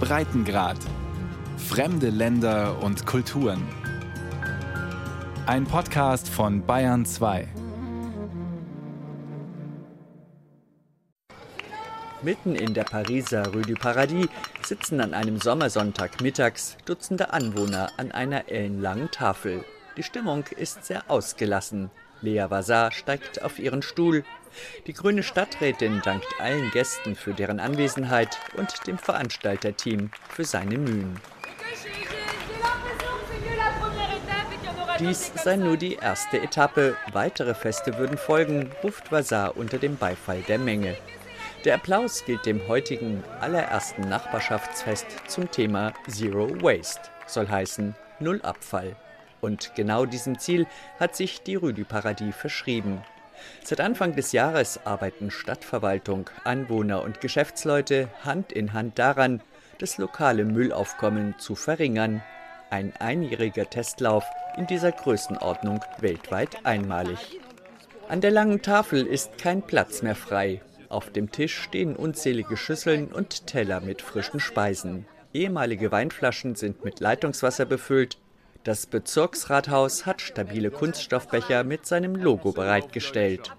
Breitengrad. 0.00 0.78
Fremde 1.56 2.10
Länder 2.10 2.82
und 2.82 3.06
Kulturen. 3.06 3.62
Ein 5.46 5.64
Podcast 5.64 6.28
von 6.28 6.64
Bayern 6.64 7.04
2. 7.04 7.48
Mitten 12.22 12.54
in 12.54 12.74
der 12.74 12.84
Pariser 12.84 13.52
Rue 13.52 13.62
du 13.62 13.74
Paradis 13.74 14.28
sitzen 14.62 15.00
an 15.00 15.14
einem 15.14 15.40
Sommersonntag 15.40 16.20
mittags 16.20 16.76
Dutzende 16.84 17.32
Anwohner 17.32 17.90
an 17.96 18.12
einer 18.12 18.48
ellenlangen 18.48 19.10
Tafel. 19.10 19.64
Die 19.96 20.02
Stimmung 20.02 20.44
ist 20.56 20.84
sehr 20.84 21.08
ausgelassen. 21.08 21.90
Lea 22.20 22.46
Vazar 22.48 22.90
steigt 22.90 23.42
auf 23.42 23.58
ihren 23.58 23.82
Stuhl. 23.82 24.24
Die 24.86 24.92
grüne 24.92 25.22
Stadträtin 25.22 26.00
dankt 26.04 26.26
allen 26.40 26.70
Gästen 26.70 27.14
für 27.14 27.34
deren 27.34 27.60
Anwesenheit 27.60 28.38
und 28.56 28.86
dem 28.86 28.98
Veranstalterteam 28.98 30.10
für 30.28 30.44
seine 30.44 30.78
Mühen. 30.78 31.20
Dies 34.98 35.30
sei 35.36 35.56
nur 35.56 35.76
die 35.76 35.94
erste 35.94 36.40
Etappe. 36.40 36.96
Weitere 37.12 37.54
Feste 37.54 37.98
würden 37.98 38.18
folgen, 38.18 38.72
ruft 38.82 39.12
Vazar 39.12 39.56
unter 39.56 39.78
dem 39.78 39.96
Beifall 39.96 40.42
der 40.48 40.58
Menge. 40.58 40.96
Der 41.64 41.74
Applaus 41.74 42.24
gilt 42.24 42.46
dem 42.46 42.66
heutigen 42.66 43.22
allerersten 43.40 44.02
Nachbarschaftsfest 44.08 45.06
zum 45.28 45.50
Thema 45.50 45.92
Zero 46.08 46.48
Waste, 46.62 47.02
soll 47.26 47.48
heißen 47.48 47.94
Null 48.18 48.42
Abfall. 48.42 48.96
Und 49.40 49.72
genau 49.76 50.04
diesem 50.04 50.38
Ziel 50.38 50.66
hat 50.98 51.14
sich 51.14 51.42
die 51.42 51.56
Paradis 51.84 52.34
verschrieben. 52.34 53.02
Seit 53.62 53.80
Anfang 53.80 54.14
des 54.14 54.32
Jahres 54.32 54.80
arbeiten 54.84 55.30
Stadtverwaltung, 55.30 56.30
Anwohner 56.44 57.02
und 57.02 57.20
Geschäftsleute 57.20 58.08
Hand 58.24 58.52
in 58.52 58.72
Hand 58.72 58.98
daran, 58.98 59.42
das 59.78 59.98
lokale 59.98 60.44
Müllaufkommen 60.44 61.34
zu 61.38 61.54
verringern. 61.54 62.22
Ein 62.70 62.92
einjähriger 62.98 63.70
Testlauf 63.70 64.24
in 64.56 64.66
dieser 64.66 64.92
Größenordnung 64.92 65.80
weltweit 66.00 66.64
einmalig. 66.64 67.40
An 68.08 68.20
der 68.20 68.30
langen 68.30 68.62
Tafel 68.62 69.06
ist 69.06 69.38
kein 69.38 69.62
Platz 69.62 70.02
mehr 70.02 70.16
frei. 70.16 70.60
Auf 70.88 71.10
dem 71.10 71.30
Tisch 71.30 71.58
stehen 71.58 71.94
unzählige 71.94 72.56
Schüsseln 72.56 73.12
und 73.12 73.46
Teller 73.46 73.80
mit 73.80 74.00
frischen 74.00 74.40
Speisen. 74.40 75.06
Ehemalige 75.34 75.92
Weinflaschen 75.92 76.54
sind 76.54 76.84
mit 76.84 77.00
Leitungswasser 77.00 77.66
befüllt, 77.66 78.16
das 78.68 78.84
Bezirksrathaus 78.84 80.04
hat 80.04 80.20
stabile 80.20 80.70
Kunststoffbecher 80.70 81.64
mit 81.64 81.86
seinem 81.86 82.14
Logo 82.14 82.52
bereitgestellt. 82.52 83.50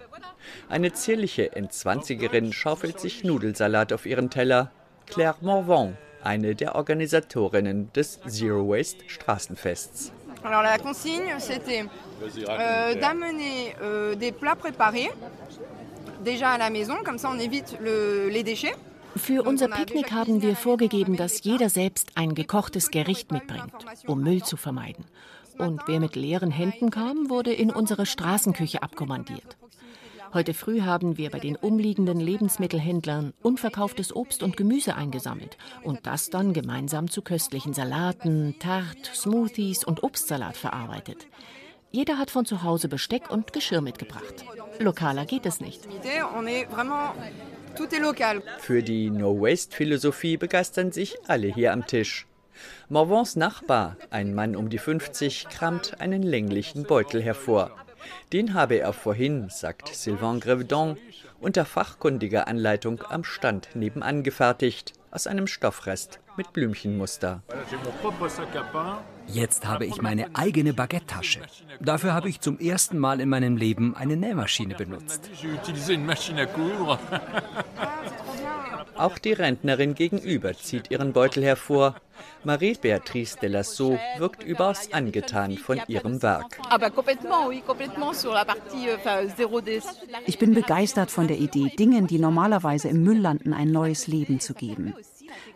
Eine 0.70 0.94
zierliche 0.94 1.56
Endzwanzigerin 1.56 2.54
schaufelt 2.54 3.00
sich 3.00 3.24
Nudelsalat 3.24 3.92
auf 3.92 4.06
ihren 4.06 4.30
Teller. 4.30 4.70
Claire 5.08 5.38
Morvan, 5.42 5.98
eine 6.24 6.54
der 6.54 6.76
Organisatorinnen 6.76 7.92
des 7.94 8.20
Zero 8.28 8.70
Waste 8.70 9.04
Straßenfests. 9.08 10.12
Alors 10.44 10.62
la 10.62 10.78
consigne, 10.78 11.40
c'était 11.40 11.86
euh, 12.22 12.94
d'amener 12.94 13.76
euh, 13.82 14.14
des 14.14 14.32
plats 14.32 14.56
préparés 14.56 15.10
déjà 16.24 16.52
à 16.52 16.58
la 16.60 16.70
maison, 16.70 16.98
comme 17.04 17.18
ça 17.18 17.32
on 17.34 17.40
évite 17.40 17.80
le, 17.82 18.30
les 18.30 18.44
déchets. 18.44 18.76
Für 19.16 19.44
unser 19.44 19.68
Picknick 19.68 20.12
haben 20.12 20.42
wir 20.42 20.56
vorgegeben, 20.56 21.18
dass 21.18 21.44
jeder 21.44 21.70
selbst 21.70 22.12
ein 22.16 22.36
gekochtes 22.36 22.92
Gericht 22.92 23.32
mitbringt, 23.32 23.74
um 24.08 24.22
Müll 24.22 24.44
zu 24.44 24.58
vermeiden. 24.58 25.06
Und 25.58 25.82
wer 25.88 26.00
mit 26.00 26.16
leeren 26.16 26.52
Händen 26.52 26.90
kam, 26.90 27.30
wurde 27.30 27.52
in 27.52 27.72
unsere 27.72 28.06
Straßenküche 28.06 28.82
abkommandiert. 28.82 29.58
Heute 30.32 30.54
früh 30.54 30.82
haben 30.82 31.18
wir 31.18 31.32
bei 31.32 31.40
den 31.40 31.56
umliegenden 31.56 32.20
Lebensmittelhändlern 32.20 33.34
unverkauftes 33.42 34.16
Obst 34.16 34.44
und 34.44 34.58
Gemüse 34.58 34.96
eingesammelt 34.96 35.58
und 35.84 36.06
das 36.06 36.30
dann 36.30 36.54
gemeinsam 36.54 37.10
zu 37.10 37.24
köstlichen 37.24 37.74
Salaten, 37.74 38.56
Tart, 38.60 39.12
Smoothies 39.14 39.84
und 39.84 40.04
Obstsalat 40.04 40.56
verarbeitet. 40.56 41.26
Jeder 41.92 42.20
hat 42.20 42.30
von 42.30 42.46
zu 42.46 42.62
Hause 42.62 42.88
Besteck 42.88 43.32
und 43.32 43.52
Geschirr 43.54 43.82
mitgebracht. 43.82 44.46
Lokaler 44.78 45.26
geht 45.26 45.48
es 45.48 45.60
nicht. 45.60 45.88
Für 48.60 48.84
die 48.84 49.10
No-Waste-Philosophie 49.10 50.38
begeistern 50.38 50.92
sich 50.92 51.18
alle 51.28 51.48
hier 51.48 51.72
am 51.72 51.88
Tisch. 51.88 52.28
Morvans 52.90 53.38
Nachbar, 53.38 53.96
ein 54.10 54.34
Mann 54.36 54.56
um 54.56 54.70
die 54.70 54.78
50, 54.78 55.48
kramt 55.50 56.02
einen 56.02 56.22
länglichen 56.24 56.84
Beutel 56.84 57.22
hervor. 57.22 57.72
Den 58.34 58.54
habe 58.54 58.80
er 58.80 58.92
vorhin, 58.92 59.50
sagt 59.50 59.96
Sylvain 59.96 60.40
Grevedon, 60.40 60.98
unter 61.40 61.64
fachkundiger 61.64 62.48
Anleitung 62.48 63.02
am 63.08 63.24
Stand 63.24 63.70
nebenan 63.76 64.24
gefertigt, 64.24 64.94
aus 65.12 65.26
einem 65.26 65.48
Stoffrest 65.48 66.20
mit 66.36 66.52
Blümchenmuster. 66.54 67.44
Jetzt 69.32 69.68
habe 69.68 69.86
ich 69.86 70.02
meine 70.02 70.36
eigene 70.36 70.74
Baguette-Tasche. 70.74 71.42
Dafür 71.80 72.14
habe 72.14 72.30
ich 72.30 72.42
zum 72.42 72.60
ersten 72.60 72.98
Mal 72.98 73.22
in 73.22 73.30
meinem 73.30 73.58
Leben 73.58 73.96
eine 73.96 74.18
Nähmaschine 74.18 74.76
benutzt. 74.76 75.30
Auch 78.96 79.18
die 79.18 79.34
Rentnerin 79.34 79.96
gegenüber 79.96 80.54
zieht 80.54 80.92
ihren 80.92 81.14
Beutel 81.14 81.44
hervor. 81.44 81.96
Marie-Beatrice 82.44 83.38
de 83.40 83.50
Lasso 83.50 83.98
wirkt 84.18 84.44
überaus 84.44 84.92
angetan 84.92 85.58
von 85.58 85.80
ihrem 85.88 86.22
Werk. 86.22 86.60
Ich 90.26 90.38
bin 90.38 90.54
begeistert 90.54 91.12
von 91.12 91.28
der 91.28 91.38
Idee, 91.38 91.72
Dingen, 91.78 92.08
die 92.08 92.20
normalerweise 92.20 92.90
im 92.90 93.04
Müll 93.04 93.20
landen, 93.20 93.54
ein 93.54 93.72
neues 93.72 94.08
Leben 94.08 94.40
zu 94.40 94.54
geben. 94.54 94.94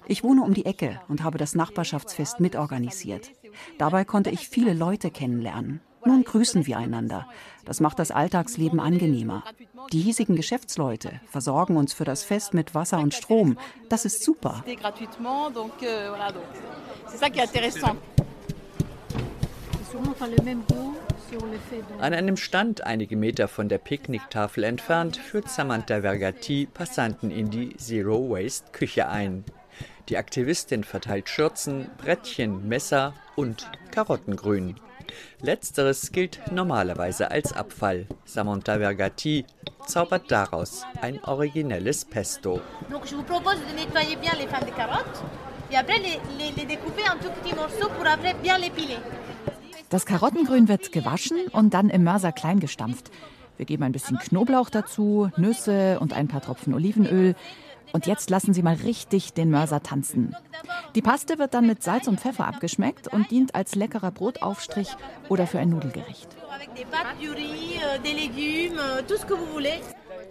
Ich 0.08 0.24
wohne 0.24 0.44
um 0.44 0.54
die 0.54 0.66
Ecke 0.66 1.02
und 1.08 1.24
habe 1.24 1.38
das 1.38 1.56
Nachbarschaftsfest 1.56 2.40
mitorganisiert. 2.40 3.32
Dabei 3.78 4.06
konnte 4.06 4.30
ich 4.30 4.50
viele 4.50 4.74
Leute 4.74 5.12
kennenlernen. 5.12 5.82
Nun 6.06 6.24
grüßen 6.24 6.66
wir 6.68 6.78
einander. 6.78 7.28
Das 7.66 7.80
macht 7.80 8.00
das 8.00 8.12
Alltagsleben 8.12 8.80
angenehmer. 8.80 9.44
Die 9.92 10.02
hiesigen 10.02 10.36
Geschäftsleute 10.36 11.22
versorgen 11.26 11.78
uns 11.78 11.94
für 11.94 12.04
das 12.04 12.24
Fest 12.24 12.54
mit 12.54 12.76
Wasser 12.76 13.00
und 13.00 13.14
Strom. 13.14 13.58
Das 13.90 14.06
ist 14.06 14.24
super. 14.24 14.64
An 22.00 22.14
einem 22.14 22.38
Stand 22.38 22.84
einige 22.84 23.16
Meter 23.16 23.48
von 23.48 23.70
der 23.70 23.78
Picknicktafel 23.78 24.64
entfernt 24.64 25.18
führt 25.18 25.50
Samantha 25.50 26.02
Vergati 26.02 26.68
Passanten 26.72 27.32
in 27.32 27.50
die 27.50 27.76
Zero 27.78 28.30
Waste 28.30 28.72
Küche 28.72 29.08
ein. 29.08 29.46
Die 30.10 30.18
Aktivistin 30.18 30.84
verteilt 30.84 31.30
Schürzen, 31.30 31.90
Brettchen, 31.98 32.68
Messer 32.68 33.14
und 33.36 33.70
Karottengrün. 33.92 34.76
Letzteres 35.42 36.12
gilt 36.12 36.42
normalerweise 36.52 37.32
als 37.32 37.54
Abfall. 37.54 38.08
Samantha 38.26 38.80
Vergati 38.80 39.46
zaubert 39.86 40.30
daraus 40.30 40.84
ein 41.02 41.24
originelles 41.24 42.06
Pesto. 42.06 42.62
Das 49.90 50.06
Karottengrün 50.06 50.68
wird 50.68 50.92
gewaschen 50.92 51.48
und 51.52 51.74
dann 51.74 51.90
im 51.90 52.04
Mörser 52.04 52.32
klein 52.32 52.60
gestampft. 52.60 53.12
Wir 53.58 53.66
geben 53.66 53.84
ein 53.84 53.92
bisschen 53.92 54.18
Knoblauch 54.18 54.70
dazu, 54.70 55.30
Nüsse 55.38 56.00
und 56.00 56.14
ein 56.14 56.28
paar 56.28 56.42
Tropfen 56.42 56.74
Olivenöl. 56.74 57.36
Und 57.94 58.08
jetzt 58.08 58.32
lassen 58.32 58.56
Sie 58.56 58.64
mal 58.64 58.74
richtig 58.74 59.34
den 59.34 59.52
Mörser 59.52 59.84
tanzen. 59.84 60.36
Die 60.96 61.04
Paste 61.04 61.38
wird 61.38 61.54
dann 61.54 61.68
mit 61.68 61.84
Salz 61.84 62.08
und 62.08 62.20
Pfeffer 62.20 62.48
abgeschmeckt 62.48 63.08
und 63.08 63.30
dient 63.30 63.54
als 63.54 63.76
leckerer 63.76 64.10
Brotaufstrich 64.10 64.90
oder 65.30 65.46
für 65.46 65.60
ein 65.60 65.70
Nudelgericht. 65.70 66.28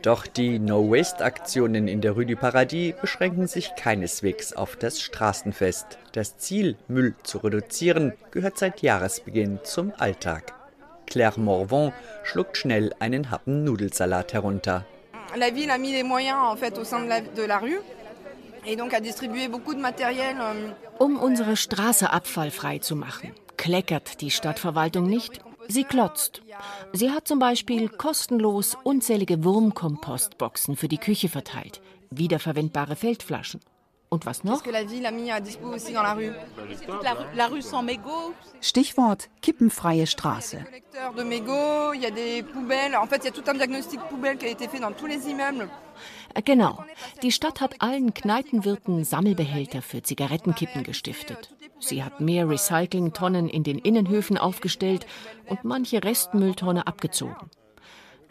Doch 0.03 0.27
die 0.27 0.59
No-Waste-Aktionen 0.59 1.87
in 1.87 2.01
der 2.01 2.13
Rue 2.13 2.27
du 2.27 2.35
Paradis 2.35 2.95
beschränken 3.01 3.47
sich 3.47 3.77
keineswegs 3.77 4.53
auf 4.53 4.75
das 4.75 5.01
Straßenfest. 5.01 5.99
Das 6.11 6.39
Ziel, 6.39 6.77
Müll 6.89 7.15
zu 7.23 7.39
reduzieren, 7.39 8.13
gehört 8.33 8.59
seit 8.59 8.83
Jahresbeginn 8.83 9.61
zum 9.63 9.93
Alltag. 9.97 10.55
Claire 11.07 11.39
Morvan 11.39 11.93
schluckt 12.25 12.57
schnell 12.57 12.93
einen 12.99 13.31
Happen 13.31 13.63
Nudelsalat 13.63 14.33
herunter 14.33 14.85
la 15.37 15.51
ville 15.51 15.71
a 15.71 15.79
mis 15.79 15.93
les 15.93 16.03
moyens 16.03 16.39
en 16.41 16.57
fait 16.57 16.79
au 16.79 16.85
sein 16.85 17.01
de 17.01 17.09
la, 17.09 17.21
de 17.21 17.43
la 17.43 17.59
rue. 17.59 17.81
Euh, 18.65 18.77
um 20.99 21.19
unsere 21.19 21.57
Straße 21.57 22.11
abfallfrei 22.13 22.79
zu 22.79 22.95
machen, 22.95 23.33
kleckert 23.57 24.21
die 24.21 24.31
Stadtverwaltung 24.31 25.07
nicht, 25.09 25.41
sie 25.69 25.85
klotzt. 25.85 26.43
Sie 26.93 27.11
hat 27.11 27.27
zum 27.27 27.41
Beispiel 27.41 27.89
kostenlos 27.89 28.77
unzählige 28.85 29.43
Wurmkompostboxen 29.43 30.77
für 30.77 30.89
die 30.89 30.99
Küche 30.99 31.29
verteilt, 31.29 31.81
wiederverwendbare 32.11 32.95
Feldflaschen. 32.95 33.61
Und 34.13 34.27
was 34.27 34.45
noch? 34.45 34.63
Stichwort 38.61 39.31
kippenfreie 39.41 40.07
Straße. 40.07 40.67
Äh, 46.35 46.43
genau. 46.43 46.85
Die 47.23 47.33
Stadt 47.33 47.63
hat 47.63 47.81
allen 47.81 48.13
Kneipenwirten 48.13 49.05
Sammelbehälter 49.05 49.81
für 49.81 50.03
Zigarettenkippen 50.03 50.83
gestiftet. 50.83 51.55
Sie 51.79 52.05
hat 52.05 52.21
mehr 52.21 52.47
Recyclingtonnen 52.47 53.49
in 53.49 53.63
den 53.65 53.79
Innenhöfen 53.79 54.37
aufgestellt 54.37 55.07
und 55.47 55.65
manche 55.65 56.05
Restmülltonne 56.05 56.87
abgezogen. 56.87 57.49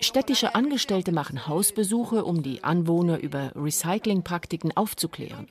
Städtische 0.01 0.56
Angestellte 0.56 1.12
machen 1.12 1.48
Hausbesuche, 1.48 2.25
um 2.25 2.42
die 2.42 2.63
Anwohner 2.63 3.19
über 3.19 3.51
Recyclingpraktiken 3.56 4.75
aufzuklären. 4.75 5.48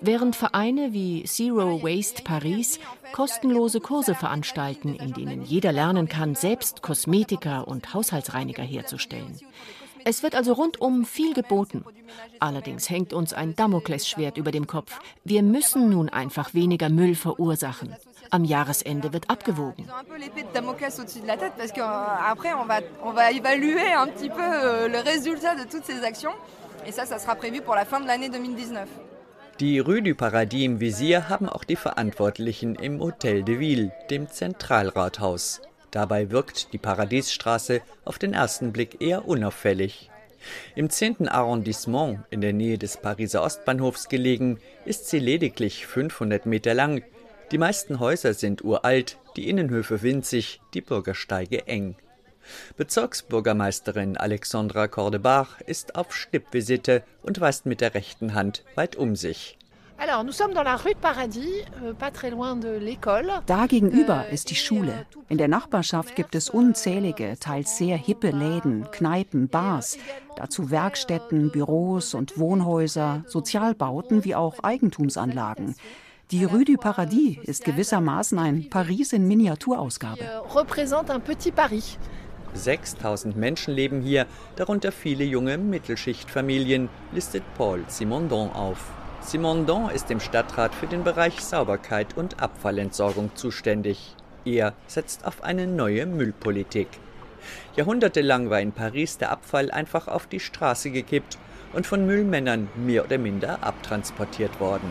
Während 0.00 0.34
Vereine 0.34 0.92
wie 0.92 1.22
Zero 1.22 1.82
Waste 1.82 2.22
Paris 2.22 2.80
kostenlose 3.12 3.80
Kurse 3.80 4.14
veranstalten, 4.14 4.96
in 4.96 5.12
denen 5.12 5.42
jeder 5.42 5.72
lernen 5.72 6.08
kann, 6.08 6.34
selbst 6.34 6.82
Kosmetika 6.82 7.60
und 7.60 7.94
Haushaltsreiniger 7.94 8.64
herzustellen. 8.64 9.38
Es 10.04 10.22
wird 10.22 10.34
also 10.34 10.52
rundum 10.52 11.04
viel 11.04 11.32
geboten. 11.32 11.84
Allerdings 12.38 12.90
hängt 12.90 13.12
uns 13.12 13.32
ein 13.32 13.56
Damoklesschwert 13.56 14.36
über 14.36 14.52
dem 14.52 14.66
Kopf. 14.66 14.98
Wir 15.24 15.42
müssen 15.42 15.90
nun 15.90 16.08
einfach 16.08 16.54
weniger 16.54 16.88
Müll 16.88 17.14
verursachen. 17.14 17.94
Am 18.30 18.44
Jahresende 18.44 19.12
wird 19.12 19.30
abgewogen. 19.30 19.88
Die 29.58 29.78
Rue 29.78 30.02
du 30.02 30.14
Paradis 30.14 30.64
im 30.64 30.80
Visier 30.80 31.28
haben 31.28 31.48
auch 31.48 31.64
die 31.64 31.76
Verantwortlichen 31.76 32.74
im 32.74 33.00
Hotel 33.00 33.42
de 33.42 33.58
Ville, 33.58 33.92
dem 34.10 34.28
Zentralrathaus. 34.28 35.62
Dabei 35.90 36.30
wirkt 36.30 36.72
die 36.72 36.78
Paradiesstraße 36.78 37.80
auf 38.04 38.18
den 38.18 38.34
ersten 38.34 38.72
Blick 38.72 39.00
eher 39.00 39.26
unauffällig. 39.26 40.10
Im 40.74 40.90
10. 40.90 41.28
Arrondissement, 41.28 42.20
in 42.30 42.40
der 42.40 42.52
Nähe 42.52 42.78
des 42.78 42.98
Pariser 42.98 43.42
Ostbahnhofs 43.42 44.08
gelegen, 44.08 44.60
ist 44.84 45.08
sie 45.08 45.18
lediglich 45.18 45.86
500 45.86 46.46
Meter 46.46 46.74
lang, 46.74 47.02
die 47.52 47.58
meisten 47.58 48.00
Häuser 48.00 48.34
sind 48.34 48.64
uralt, 48.64 49.18
die 49.36 49.48
Innenhöfe 49.48 50.02
winzig, 50.02 50.60
die 50.74 50.80
Bürgersteige 50.80 51.66
eng. 51.66 51.96
Bezirksbürgermeisterin 52.76 54.16
Alexandra 54.16 54.88
Cordebach 54.88 55.60
ist 55.60 55.96
auf 55.96 56.14
Stippvisite 56.14 57.02
und 57.22 57.40
weist 57.40 57.66
mit 57.66 57.80
der 57.80 57.94
rechten 57.94 58.34
Hand 58.34 58.64
weit 58.74 58.96
um 58.96 59.16
sich. 59.16 59.58
Euh, 59.98 60.04
da 63.46 63.66
gegenüber 63.66 64.26
euh, 64.26 64.32
ist 64.32 64.50
die 64.50 64.54
Schule. 64.54 65.06
In 65.28 65.38
der 65.38 65.48
Nachbarschaft 65.48 66.16
gibt 66.16 66.34
es 66.34 66.50
unzählige, 66.50 67.36
teils 67.40 67.78
sehr 67.78 67.96
hippe 67.96 68.30
Läden, 68.30 68.90
Kneipen, 68.90 69.48
Bars, 69.48 69.96
dazu 70.36 70.70
Werkstätten, 70.70 71.50
Büros 71.50 72.12
und 72.12 72.38
Wohnhäuser, 72.38 73.24
Sozialbauten 73.26 74.24
wie 74.24 74.34
auch 74.34 74.62
Eigentumsanlagen. 74.62 75.74
Die 76.32 76.42
Rue 76.42 76.64
du 76.64 76.76
Paradis 76.76 77.38
ist 77.44 77.64
gewissermaßen 77.64 78.36
ein 78.40 78.68
Paris 78.68 79.12
in 79.12 79.28
Miniaturausgabe. 79.28 80.42
6000 82.52 83.36
Menschen 83.36 83.72
leben 83.72 84.00
hier, 84.00 84.26
darunter 84.56 84.90
viele 84.90 85.22
junge 85.22 85.56
Mittelschichtfamilien, 85.56 86.88
listet 87.12 87.44
Paul 87.56 87.84
Simondon 87.86 88.50
auf. 88.50 88.90
Simondon 89.20 89.88
ist 89.90 90.10
im 90.10 90.18
Stadtrat 90.18 90.74
für 90.74 90.88
den 90.88 91.04
Bereich 91.04 91.40
Sauberkeit 91.40 92.16
und 92.16 92.42
Abfallentsorgung 92.42 93.30
zuständig. 93.36 94.16
Er 94.44 94.74
setzt 94.88 95.24
auf 95.24 95.44
eine 95.44 95.68
neue 95.68 96.06
Müllpolitik. 96.06 96.88
Jahrhundertelang 97.76 98.50
war 98.50 98.60
in 98.60 98.72
Paris 98.72 99.16
der 99.18 99.30
Abfall 99.30 99.70
einfach 99.70 100.08
auf 100.08 100.26
die 100.26 100.40
Straße 100.40 100.90
gekippt 100.90 101.38
und 101.72 101.86
von 101.86 102.04
Müllmännern 102.04 102.66
mehr 102.74 103.04
oder 103.04 103.18
minder 103.18 103.62
abtransportiert 103.62 104.58
worden. 104.58 104.90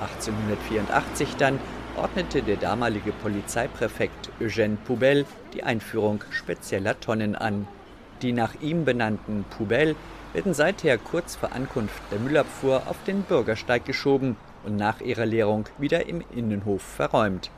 1884 0.00 1.36
dann 1.36 1.58
ordnete 1.96 2.42
der 2.42 2.56
damalige 2.56 3.12
Polizeipräfekt 3.12 4.30
Eugène 4.40 4.76
Poubelle 4.76 5.24
die 5.54 5.62
Einführung 5.62 6.22
spezieller 6.30 6.98
Tonnen 7.00 7.34
an. 7.34 7.66
Die 8.22 8.32
nach 8.32 8.54
ihm 8.60 8.84
benannten 8.84 9.44
Poubelles 9.56 9.96
werden 10.32 10.54
seither 10.54 10.98
kurz 10.98 11.36
vor 11.36 11.52
Ankunft 11.52 12.00
der 12.10 12.18
Müllabfuhr 12.18 12.82
auf 12.86 12.96
den 13.06 13.22
Bürgersteig 13.22 13.84
geschoben 13.84 14.36
und 14.64 14.76
nach 14.76 15.00
ihrer 15.00 15.26
Leerung 15.26 15.66
wieder 15.78 16.06
im 16.06 16.22
Innenhof 16.34 16.82
verräumt. 16.82 17.50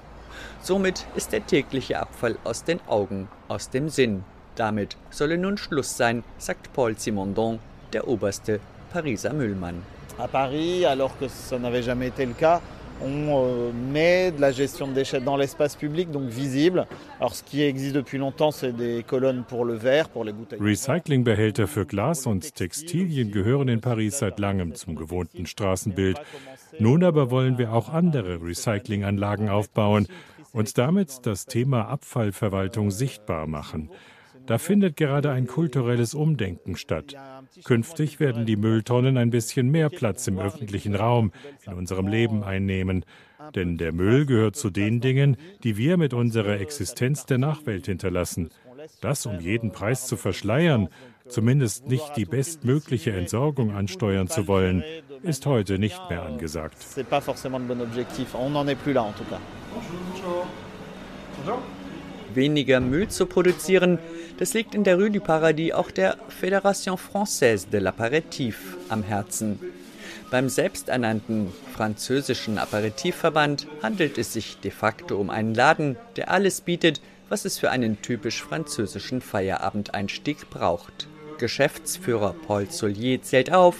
Somit 0.63 1.07
ist 1.17 1.33
der 1.33 1.47
tägliche 1.47 1.99
Abfall 1.99 2.37
aus 2.45 2.65
den 2.65 2.81
Augen, 2.87 3.29
aus 3.49 3.71
dem 3.71 3.89
Sinn. 3.89 4.25
Damit 4.55 4.97
solle 5.11 5.39
nun 5.39 5.59
Schluss 5.59 5.97
sein, 5.97 6.23
sagt 6.37 6.73
Paul 6.73 6.99
Simondon, 6.99 7.59
der 7.93 8.07
oberste 8.07 8.61
Pariser 8.93 9.33
Müllmann. 9.33 9.83
À 10.19 10.29
Paris, 10.29 10.85
alors 10.85 11.17
que 11.19 11.29
ça 11.29 11.59
n'avait 11.59 11.83
jamais 11.83 12.09
été 12.09 12.27
le 12.27 12.33
cas. 12.33 12.61
On 13.01 13.45
euh, 13.47 13.71
met 13.73 14.33
de 14.33 14.41
la 14.41 14.51
gestion 14.51 14.89
de 14.89 14.93
déchets 14.93 15.21
dans 15.21 15.37
l'espace 15.37 15.77
public, 15.77 16.11
donc 16.11 16.29
visible. 16.29 16.87
Alors 17.21 17.35
ce 17.35 17.45
qui 17.45 17.63
existe 17.63 17.95
depuis 17.95 18.19
longtemps, 18.19 18.51
c'est 18.51 18.73
des 18.73 19.05
colonnes 19.07 19.45
pour 19.47 19.65
le 19.65 19.75
verre, 19.75 20.09
pour 20.09 20.25
les 20.25 20.33
bouteilles. 20.33 20.59
Recyclingbehälter 20.61 21.69
für 21.69 21.87
Glas 21.87 22.27
und 22.27 22.57
Textilien 22.57 23.31
gehören 23.31 23.69
in 23.69 23.81
Paris 23.81 24.19
seit 24.19 24.41
langem 24.41 24.75
zum 24.75 24.97
gewohnten 24.97 25.47
Straßenbild. 25.47 26.21
Nun 26.81 27.05
aber 27.05 27.31
wollen 27.31 27.57
wir 27.57 27.73
auch 27.73 27.89
andere 27.89 28.43
Recyclinganlagen 28.43 29.49
aufbauen 29.49 30.09
und 30.53 30.77
damit 30.77 31.25
das 31.25 31.47
Thema 31.47 31.89
Abfallverwaltung 31.89 32.91
sichtbar 32.91 33.47
machen. 33.47 33.91
Da 34.49 34.57
findet 34.57 34.97
gerade 34.97 35.31
ein 35.31 35.47
kulturelles 35.47 36.15
Umdenken 36.15 36.77
statt. 36.77 37.15
Künftig 37.65 38.19
werden 38.19 38.47
die 38.47 38.57
Mülltonnen 38.57 39.19
ein 39.19 39.29
bisschen 39.29 39.71
mehr 39.71 39.91
Platz 39.91 40.27
im 40.27 40.39
öffentlichen 40.39 40.95
Raum, 40.95 41.33
in 41.67 41.75
unserem 41.75 42.09
Leben 42.09 42.43
einnehmen. 42.43 43.05
Denn 43.55 43.77
der 43.77 43.93
Müll 43.93 44.25
gehört 44.25 44.57
zu 44.57 44.71
den 44.71 45.03
Dingen, 45.03 45.37
die 45.65 45.77
wir 45.77 45.99
mit 45.99 46.15
unserer 46.15 46.61
Existenz 46.61 47.27
der 47.27 47.37
Nachwelt 47.37 47.85
hinterlassen. 47.85 48.49
Das 49.03 49.27
um 49.27 49.39
jeden 49.39 49.71
Preis 49.71 50.07
zu 50.07 50.17
verschleiern, 50.17 50.89
zumindest 51.29 51.87
nicht 51.87 52.17
die 52.17 52.25
bestmögliche 52.25 53.13
Entsorgung 53.13 53.73
ansteuern 53.73 54.29
zu 54.29 54.49
wollen, 54.49 54.83
ist 55.23 55.45
heute 55.45 55.79
nicht 55.79 56.01
mehr 56.09 56.23
angesagt. 56.23 56.79
Weniger 62.35 62.81
Müll 62.81 63.09
zu 63.09 63.27
produzieren, 63.27 63.99
das 64.39 64.55
liegt 64.55 64.75
in 64.75 64.85
der 64.85 64.97
Rue 64.97 65.11
du 65.11 65.21
Paradis 65.21 65.73
auch 65.73 65.91
der 65.91 66.17
Fédération 66.29 66.99
Française 66.99 67.69
de 67.71 67.81
l'Apéritif 67.81 68.55
am 68.89 69.03
Herzen. 69.03 69.59
Beim 70.31 70.49
selbsternannten 70.49 71.53
französischen 71.75 72.59
Aperitivverband 72.59 73.67
handelt 73.83 74.19
es 74.19 74.35
sich 74.35 74.59
de 74.59 74.71
facto 74.71 75.17
um 75.17 75.31
einen 75.31 75.55
Laden, 75.55 75.97
der 76.17 76.31
alles 76.31 76.61
bietet, 76.61 77.01
was 77.31 77.45
es 77.45 77.59
für 77.59 77.71
einen 77.71 78.03
typisch 78.03 78.43
französischen 78.43 79.23
Feierabendeinstieg 79.23 80.51
braucht. 80.51 81.09
Geschäftsführer 81.39 82.35
Paul 82.47 82.71
Solier 82.71 83.23
zählt 83.23 83.53
auf 83.53 83.77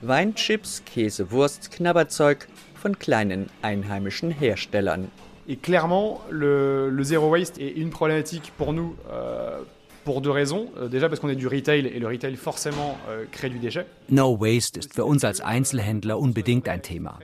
Wein, 0.00 0.34
Chips, 0.34 0.82
Käse, 0.84 1.30
Wurst, 1.30 1.70
Knabberzeug 1.70 2.48
von 2.74 2.98
kleinen 2.98 3.48
einheimischen 3.62 4.30
Herstellern. 4.30 5.10
Et 5.48 5.56
clairement, 5.56 6.20
le, 6.30 6.90
le 6.90 7.02
zero 7.02 7.28
waste 7.30 7.58
est 7.58 7.70
une 7.70 7.90
problématique 7.90 8.52
pour 8.56 8.72
nous 8.72 8.96
euh, 9.10 9.60
Pour 10.04 10.20
deux 10.20 10.30
raisons. 10.30 10.68
Euh, 10.76 10.88
déjà 10.88 11.08
parce 11.08 11.20
qu'on 11.20 11.28
est 11.28 11.36
du 11.36 11.48
Retail 11.48 11.86
et 11.86 11.98
le 11.98 12.06
Retail 12.06 12.36
forcément 12.36 12.96
euh, 13.08 13.24
crée 13.30 13.50
du 13.50 13.58
déchet. 13.58 13.86
No 14.08 14.36
Waste 14.40 14.76
ist 14.76 14.94
für 14.94 15.04
uns 15.04 15.24
als 15.24 15.40
Einzelhändler 15.40 16.18
unbedingt 16.18 16.68
ein 16.68 16.82
Thema. 16.82 17.18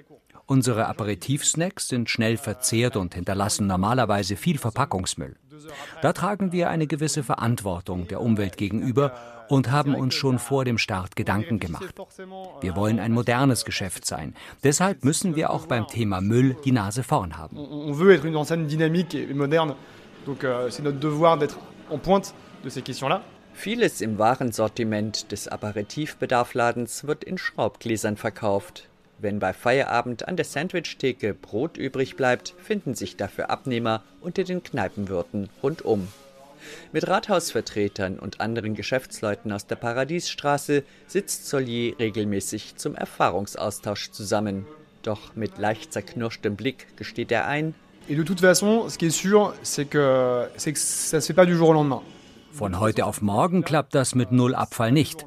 Unsere 0.47 0.87
Aperitivsnacks 0.87 1.89
sind 1.89 2.11
schnell 2.11 2.37
verzehrt 2.37 2.97
und 2.97 3.15
hinterlassen 3.15 3.67
normalerweise 3.67 4.37
viel 4.37 4.59
Verpackungsmüll. 4.59 5.37
Da 6.01 6.13
tragen 6.13 6.53
wir 6.53 6.71
eine 6.71 6.87
gewisse 6.87 7.23
Verantwortung 7.23 8.09
der 8.09 8.21
Umwelt 8.21 8.57
gegenüber 8.57 9.13
und 9.49 9.71
haben 9.71 9.95
uns 9.95 10.15
schon 10.15 10.39
vor 10.39 10.65
dem 10.65 10.79
Start 10.79 11.17
Gedanken 11.17 11.61
gemacht. 11.61 11.95
Wir 12.61 12.77
wollen 12.77 12.99
ein 12.99 13.13
modernes 13.13 13.65
Geschäft 13.65 14.07
sein. 14.07 14.35
Deshalb 14.65 15.05
müssen 15.05 15.37
wir 15.37 15.51
auch 15.51 15.67
beim 15.67 15.87
Thema 15.87 16.21
Müll 16.21 16.57
die 16.65 16.73
Nase 16.73 17.03
vorn 17.03 17.37
haben. 17.37 17.57
On 17.59 17.93
veut 17.99 18.15
être 18.15 18.25
une 18.25 18.37
enseigne 18.37 18.67
dynamique 18.67 19.15
et 19.15 19.35
moderne. 19.35 19.75
Donc 20.27 20.45
euh, 20.45 20.71
c'est 20.71 20.83
notre 20.83 21.01
devoir 21.01 21.37
d'être 21.39 21.59
en 21.91 21.99
pointe 21.99 22.35
de 22.65 22.71
ces 22.71 22.83
questions-là. 22.83 23.23
Vieles 23.55 24.01
im 24.01 24.19
Warensortiment 24.19 25.27
des 25.31 25.49
Aperitivbedarfladens 25.49 27.05
wird 27.07 27.25
in 27.25 27.37
Schraubgläsern 27.37 28.17
verkauft. 28.17 28.89
Wenn 29.23 29.39
bei 29.39 29.53
Feierabend 29.53 30.27
an 30.27 30.35
der 30.35 30.45
Sandwichtheke 30.45 31.33
Brot 31.33 31.77
übrig 31.77 32.17
bleibt, 32.17 32.55
finden 32.61 32.97
sich 32.97 33.17
dafür 33.17 33.51
Abnehmer 33.51 34.03
unter 34.21 34.43
den 34.43 34.65
Kneipenwirten 34.65 35.49
rundum. 35.63 36.09
Mit 36.91 37.07
Rathausvertretern 37.07 38.19
und 38.19 38.41
anderen 38.41 38.75
Geschäftsleuten 38.75 39.53
aus 39.53 39.69
der 39.69 39.77
Paradiesstraße 39.77 40.83
sitzt 41.07 41.47
Solier 41.47 41.97
regelmäßig 42.01 42.75
zum 42.75 42.97
Erfahrungsaustausch 42.97 44.11
zusammen. 44.11 44.67
Doch 45.03 45.37
mit 45.37 45.57
leicht 45.57 45.93
zerknirschtem 45.93 46.57
Blick 46.57 46.89
gesteht 46.97 47.31
er 47.31 47.47
ein. 47.47 47.77
Von 52.51 52.81
heute 52.81 53.07
auf 53.07 53.23
morgen 53.23 53.63
klappt 53.63 53.95
das 53.95 54.17
mit 54.17 54.33
Null 54.33 54.57
Abfall 54.57 54.91
nicht. 54.91 55.25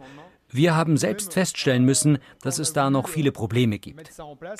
Wir 0.56 0.74
haben 0.74 0.96
selbst 0.96 1.34
feststellen 1.34 1.84
müssen, 1.84 2.18
dass 2.42 2.60
es 2.60 2.72
da 2.72 2.90
noch 2.90 3.10
viele 3.10 3.34
Probleme 3.34 3.78
gibt. 3.78 4.10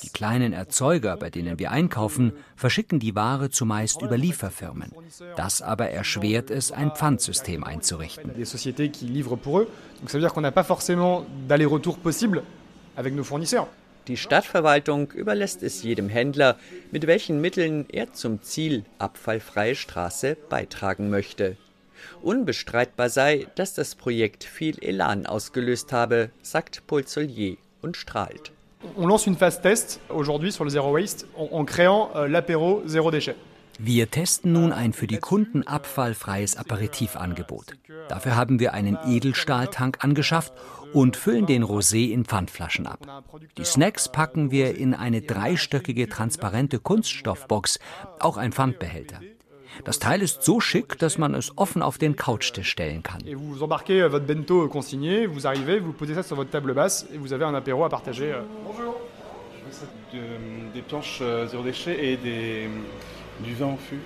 Die 0.02 0.10
kleinen 0.10 0.52
Erzeuger, 0.52 1.16
bei 1.16 1.30
denen 1.30 1.58
wir 1.58 1.70
einkaufen, 1.70 2.34
verschicken 2.54 2.98
die 2.98 3.14
Ware 3.14 3.48
zumeist 3.48 4.02
über 4.02 4.18
Lieferfirmen. 4.18 4.92
Das 5.36 5.62
aber 5.62 5.88
erschwert 5.88 6.50
es, 6.50 6.70
ein 6.70 6.90
Pfandsystem 6.90 7.64
einzurichten. 7.64 8.32
Die 14.06 14.16
Stadtverwaltung 14.18 15.10
überlässt 15.12 15.62
es 15.62 15.82
jedem 15.82 16.10
Händler, 16.10 16.58
mit 16.92 17.06
welchen 17.06 17.40
Mitteln 17.40 17.86
er 17.88 18.12
zum 18.12 18.42
Ziel 18.42 18.84
abfallfreie 18.98 19.74
Straße 19.74 20.36
beitragen 20.50 21.08
möchte. 21.08 21.56
Unbestreitbar 22.22 23.08
sei, 23.08 23.46
dass 23.54 23.74
das 23.74 23.94
Projekt 23.94 24.44
viel 24.44 24.78
Elan 24.82 25.26
ausgelöst 25.26 25.92
habe, 25.92 26.30
sagt 26.42 26.86
Paul 26.86 27.06
Solier 27.06 27.56
und 27.82 27.96
strahlt. 27.96 28.52
On 28.96 29.08
lance 29.08 29.26
une 29.26 29.36
phase 29.36 29.60
test 29.60 30.00
aujourd'hui 30.08 30.52
sur 30.52 30.64
le 30.64 30.70
Zero 30.70 30.92
Waste 30.92 31.26
en, 31.34 31.64
créant 31.64 32.10
euh, 32.14 32.28
l'apéro 32.28 32.82
Zéro 32.86 33.10
Déchet. 33.10 33.34
Wir 33.78 34.10
testen 34.10 34.52
nun 34.52 34.72
ein 34.72 34.94
für 34.94 35.06
die 35.06 35.18
Kunden 35.18 35.66
abfallfreies 35.66 36.56
Aperitivangebot. 36.56 37.74
Dafür 38.08 38.34
haben 38.34 38.58
wir 38.58 38.72
einen 38.72 38.96
Edelstahltank 39.06 40.02
angeschafft 40.02 40.54
und 40.94 41.16
füllen 41.16 41.44
den 41.44 41.62
Rosé 41.62 42.10
in 42.10 42.24
Pfandflaschen 42.24 42.86
ab. 42.86 43.24
Die 43.58 43.64
Snacks 43.64 44.10
packen 44.10 44.50
wir 44.50 44.76
in 44.76 44.94
eine 44.94 45.20
dreistöckige 45.20 46.08
transparente 46.08 46.78
Kunststoffbox, 46.78 47.78
auch 48.18 48.38
ein 48.38 48.52
Pfandbehälter. 48.52 49.20
Das 49.84 49.98
Teil 49.98 50.22
ist 50.22 50.42
so 50.42 50.60
schick, 50.60 50.98
dass 50.98 51.18
man 51.18 51.34
es 51.34 51.52
offen 51.56 51.82
auf 51.82 51.98
den 51.98 52.16
Couchtisch 52.16 52.70
stellen 52.70 53.02
kann. 53.02 53.20
Vous 53.34 53.62
embarquez 53.62 54.10
votre 54.10 54.26
bento 54.26 54.68
consigné, 54.68 55.26
vous 55.26 55.46
arrivez, 55.46 55.80
vous 55.80 55.92
posez 55.92 56.14
ça 56.14 56.22
sur 56.22 56.36
votre 56.36 56.50
table 56.50 56.74
basse 56.74 57.06
et 57.12 57.18
vous 57.18 57.32
avez 57.32 57.44
un 57.44 57.54
apéro 57.54 57.84
à 57.84 57.88
partager. 57.88 58.34
Bonjour. 58.64 58.94
des 60.74 60.82
planches 60.82 61.22
zéro 61.48 61.62
déchet 61.62 62.12
et 62.12 62.16
des, 62.16 62.68
du 63.40 63.54
vin 63.54 63.66
en 63.66 63.76
fût. 63.76 64.00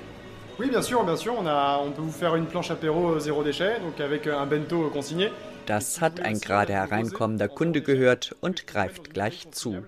Oui, 0.59 0.69
bien 0.69 0.83
sûr, 0.83 1.05
bien 1.05 1.17
sûr. 1.17 1.35
On, 1.39 1.47
a, 1.47 1.81
on 1.83 1.91
peut 1.91 2.03
vous 2.03 2.12
faire 2.12 2.37
une 2.37 2.47
planche 2.47 2.71
apéro 2.71 3.19
zéro 3.19 3.43
déchet, 3.43 3.81
donc 3.81 4.00
avec 4.00 4.27
un 4.27 4.47
bento 4.47 4.91
consigné. 4.91 5.31
Das 5.67 6.00
hat 6.00 6.21
ein 6.21 6.39
gerade 6.41 6.73
hereinkommender 6.73 7.49
Kunde 7.49 7.81
gehört 7.81 8.35
und 8.41 8.67
greift 8.67 9.15
gleich 9.15 9.50
zu. 9.53 9.83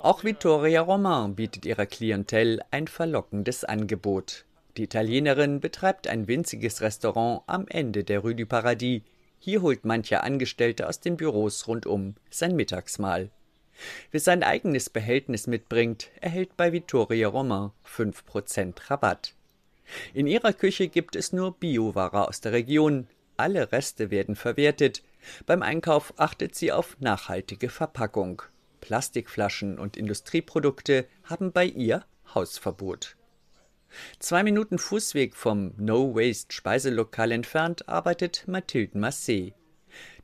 Auch 0.00 0.24
Vittoria 0.24 0.80
Romain 0.80 1.34
bietet 1.34 1.66
ihrer 1.66 1.86
Klientel 1.86 2.62
ein 2.70 2.86
verlockendes 2.86 3.64
Angebot. 3.64 4.44
Die 4.76 4.84
Italienerin 4.84 5.60
betreibt 5.60 6.06
ein 6.06 6.28
winziges 6.28 6.82
Restaurant 6.82 7.42
am 7.46 7.66
Ende 7.66 8.04
der 8.04 8.20
Rue 8.20 8.34
du 8.34 8.44
Paradis. 8.44 9.02
Hier 9.38 9.62
holt 9.62 9.86
mancher 9.86 10.22
Angestellte 10.22 10.86
aus 10.86 11.00
den 11.00 11.16
Büros 11.16 11.66
rundum 11.66 12.14
sein 12.30 12.54
Mittagsmahl. 12.56 13.30
Wer 14.10 14.20
sein 14.20 14.42
eigenes 14.42 14.90
Behältnis 14.90 15.46
mitbringt, 15.46 16.10
erhält 16.20 16.56
bei 16.58 16.72
Vittoria 16.72 17.28
Romain 17.28 17.70
5% 17.86 18.90
Rabatt. 18.90 19.34
In 20.12 20.26
ihrer 20.26 20.52
Küche 20.52 20.88
gibt 20.88 21.16
es 21.16 21.32
nur 21.32 21.58
Bioware 21.58 22.28
aus 22.28 22.40
der 22.42 22.52
Region. 22.52 23.06
Alle 23.38 23.72
Reste 23.72 24.10
werden 24.10 24.36
verwertet. 24.36 25.02
Beim 25.46 25.62
Einkauf 25.62 26.12
achtet 26.18 26.54
sie 26.54 26.72
auf 26.72 26.96
nachhaltige 27.00 27.70
Verpackung. 27.70 28.42
Plastikflaschen 28.80 29.78
und 29.78 29.96
Industrieprodukte 29.96 31.06
haben 31.24 31.52
bei 31.52 31.64
ihr 31.64 32.04
Hausverbot. 32.34 33.15
Zwei 34.18 34.42
Minuten 34.42 34.78
Fußweg 34.78 35.34
vom 35.34 35.72
No 35.76 36.14
Waste 36.14 36.52
Speiselokal 36.52 37.32
entfernt 37.32 37.88
arbeitet 37.88 38.44
Mathilde 38.46 38.98
Massé. 38.98 39.52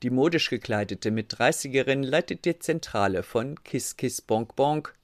Die 0.03 0.11
modisch 0.11 0.51
gekleidete 0.51 1.11
Mit-30erin 1.11 2.03
leitet 2.05 2.45
die 2.45 2.59
Zentrale 2.59 3.23
von 3.23 3.63
Kiss 3.65 3.97
Kiss 3.97 4.21
Bonk 4.21 4.57
Bonk, 4.57 4.95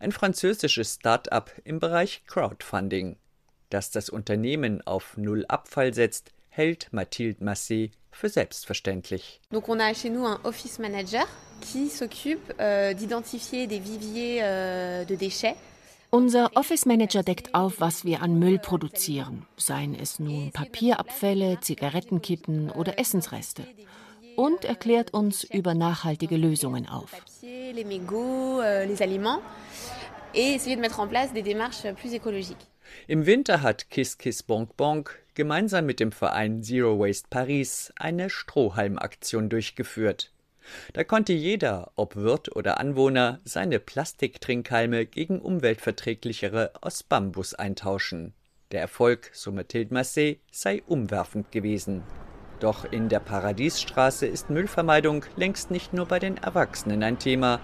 ein 0.00 0.12
französisches 0.12 0.94
Start-up 0.94 1.52
im 1.64 1.80
Bereich 1.80 2.22
Crowdfunding. 2.26 3.16
Dass 3.70 3.90
das 3.90 4.08
Unternehmen 4.08 4.86
auf 4.86 5.16
Null 5.16 5.44
Abfall 5.48 5.92
setzt, 5.94 6.30
hält 6.48 6.92
Mathilde 6.92 7.44
Massé 7.44 7.90
für 8.12 8.28
selbstverständlich. 8.28 9.40
Donc 9.50 9.68
on 9.68 9.80
a 9.80 9.92
chez 9.92 10.10
nous 10.10 10.24
un 10.24 10.38
office 10.44 10.78
manager 10.78 11.26
qui 11.60 11.88
s'occupe 11.88 12.54
euh, 12.60 12.94
d'identifier 12.94 13.66
des 13.66 13.80
viviers 13.80 14.40
euh, 14.42 15.04
de 15.04 15.16
déchets 15.16 15.56
unser 16.14 16.52
Office 16.54 16.86
Manager 16.86 17.24
deckt 17.24 17.56
auf, 17.56 17.80
was 17.80 18.04
wir 18.04 18.22
an 18.22 18.38
Müll 18.38 18.60
produzieren, 18.60 19.46
seien 19.56 19.96
es 19.96 20.20
nun 20.20 20.52
Papierabfälle, 20.52 21.58
Zigarettenkippen 21.60 22.70
oder 22.70 23.00
Essensreste, 23.00 23.64
und 24.36 24.64
erklärt 24.64 25.12
uns 25.12 25.42
über 25.42 25.74
nachhaltige 25.74 26.36
Lösungen 26.36 26.88
auf. 26.88 27.10
Im 33.08 33.26
Winter 33.26 33.62
hat 33.62 33.90
Kiss 33.90 34.18
Kiss 34.18 34.42
Bonk 34.44 34.76
Bonk 34.76 35.18
gemeinsam 35.34 35.84
mit 35.84 35.98
dem 35.98 36.12
Verein 36.12 36.62
Zero 36.62 37.00
Waste 37.00 37.26
Paris 37.28 37.92
eine 37.96 38.30
Strohhalmaktion 38.30 39.48
durchgeführt. 39.48 40.33
Da 40.92 41.04
konnte 41.04 41.32
jeder, 41.32 41.92
ob 41.96 42.16
Wirt 42.16 42.54
oder 42.54 42.78
Anwohner, 42.78 43.40
seine 43.44 43.80
Plastiktrinkhalme 43.80 45.06
gegen 45.06 45.40
umweltverträglichere 45.40 46.72
aus 46.80 47.02
Bambus 47.02 47.54
eintauschen. 47.54 48.34
Der 48.72 48.80
Erfolg, 48.80 49.30
so 49.32 49.52
Mathilde 49.52 49.94
Massé, 49.94 50.38
sei 50.50 50.82
umwerfend 50.86 51.52
gewesen. 51.52 52.02
Doch 52.60 52.84
in 52.90 53.08
der 53.08 53.20
Paradiesstraße 53.20 54.26
ist 54.26 54.50
Müllvermeidung 54.50 55.24
längst 55.36 55.70
nicht 55.70 55.92
nur 55.92 56.06
bei 56.06 56.18
den 56.18 56.38
Erwachsenen 56.38 57.02
ein 57.02 57.18
Thema. 57.18 57.60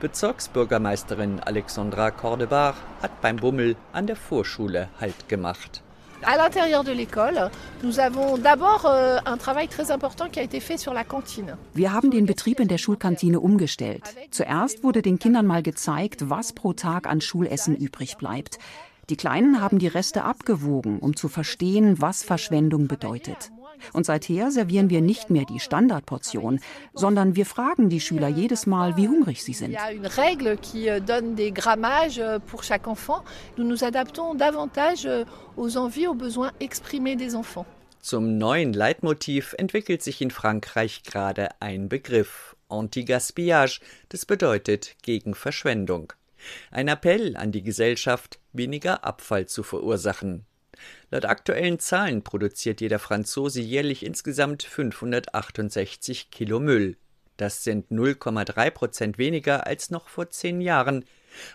Bezirksbürgermeisterin 0.00 1.40
Alexandra 1.40 2.10
Cordebar 2.10 2.76
hat 3.02 3.20
beim 3.20 3.36
Bummel 3.36 3.76
an 3.92 4.06
der 4.06 4.16
Vorschule 4.16 4.88
Halt 5.00 5.28
gemacht. 5.28 5.82
À 6.22 6.36
l'intérieur 6.36 6.82
de 6.82 6.92
l'école, 6.92 7.50
nous 7.82 8.00
avons 8.00 8.38
d'abord 8.38 8.86
euh, 8.86 9.18
un 9.26 9.36
travail 9.36 9.68
très 9.68 9.90
important 9.90 10.28
qui 10.28 10.40
a 10.40 10.42
été 10.42 10.60
fait 10.60 10.78
sur 10.78 10.94
la 10.94 11.04
cantine. 11.04 11.56
Wir 11.74 11.92
haben 11.92 12.10
den 12.10 12.26
Betrieb 12.26 12.58
in 12.60 12.68
der 12.68 12.78
Schulkantine 12.78 13.38
umgestellt. 13.38 14.02
Zuerst 14.30 14.82
wurde 14.82 15.02
den 15.02 15.18
Kindern 15.18 15.46
mal 15.46 15.62
gezeigt, 15.62 16.28
was 16.30 16.52
pro 16.52 16.72
Tag 16.72 17.06
an 17.06 17.20
Schulessen 17.20 17.76
übrig 17.76 18.16
bleibt. 18.16 18.58
Die 19.08 19.16
Kleinen 19.16 19.60
haben 19.60 19.78
die 19.78 19.86
Reste 19.86 20.24
abgewogen, 20.24 20.98
um 20.98 21.14
zu 21.14 21.28
verstehen, 21.28 22.00
was 22.00 22.24
Verschwendung 22.24 22.88
bedeutet. 22.88 23.52
Und 23.92 24.06
seither 24.06 24.50
servieren 24.50 24.90
wir 24.90 25.00
nicht 25.00 25.30
mehr 25.30 25.44
die 25.44 25.60
Standardportion, 25.60 26.60
sondern 26.94 27.36
wir 27.36 27.46
fragen 27.46 27.88
die 27.88 28.00
Schüler 28.00 28.28
jedes 28.28 28.66
Mal, 28.66 28.96
wie 28.96 29.08
hungrig 29.08 29.42
sie 29.42 29.52
sind. 29.52 29.76
euh, 37.36 37.54
euh, 37.56 37.58
euh. 37.58 37.64
Zum 38.00 38.38
neuen 38.38 38.72
Leitmotiv 38.72 39.54
entwickelt 39.58 40.00
sich 40.00 40.22
in 40.22 40.30
Frankreich 40.30 41.02
gerade 41.02 41.48
ein 41.60 41.88
Begriff, 41.88 42.54
Anti-Gaspillage, 42.68 43.80
das 44.10 44.24
bedeutet 44.26 44.94
gegen 45.02 45.34
Verschwendung. 45.34 46.12
Ein 46.70 46.86
Appell 46.86 47.36
an 47.36 47.50
die 47.50 47.64
Gesellschaft, 47.64 48.38
weniger 48.52 49.04
Abfall 49.04 49.46
zu 49.46 49.64
verursachen. 49.64 50.45
Laut 51.10 51.24
aktuellen 51.24 51.78
Zahlen 51.78 52.22
produziert 52.22 52.80
jeder 52.80 52.98
Franzose 52.98 53.60
jährlich 53.60 54.04
insgesamt 54.04 54.62
568 54.62 56.30
Kilo 56.30 56.60
Müll. 56.60 56.96
Das 57.36 57.64
sind 57.64 57.90
0,3 57.90 58.70
Prozent 58.70 59.18
weniger 59.18 59.66
als 59.66 59.90
noch 59.90 60.08
vor 60.08 60.30
zehn 60.30 60.60
Jahren, 60.60 61.04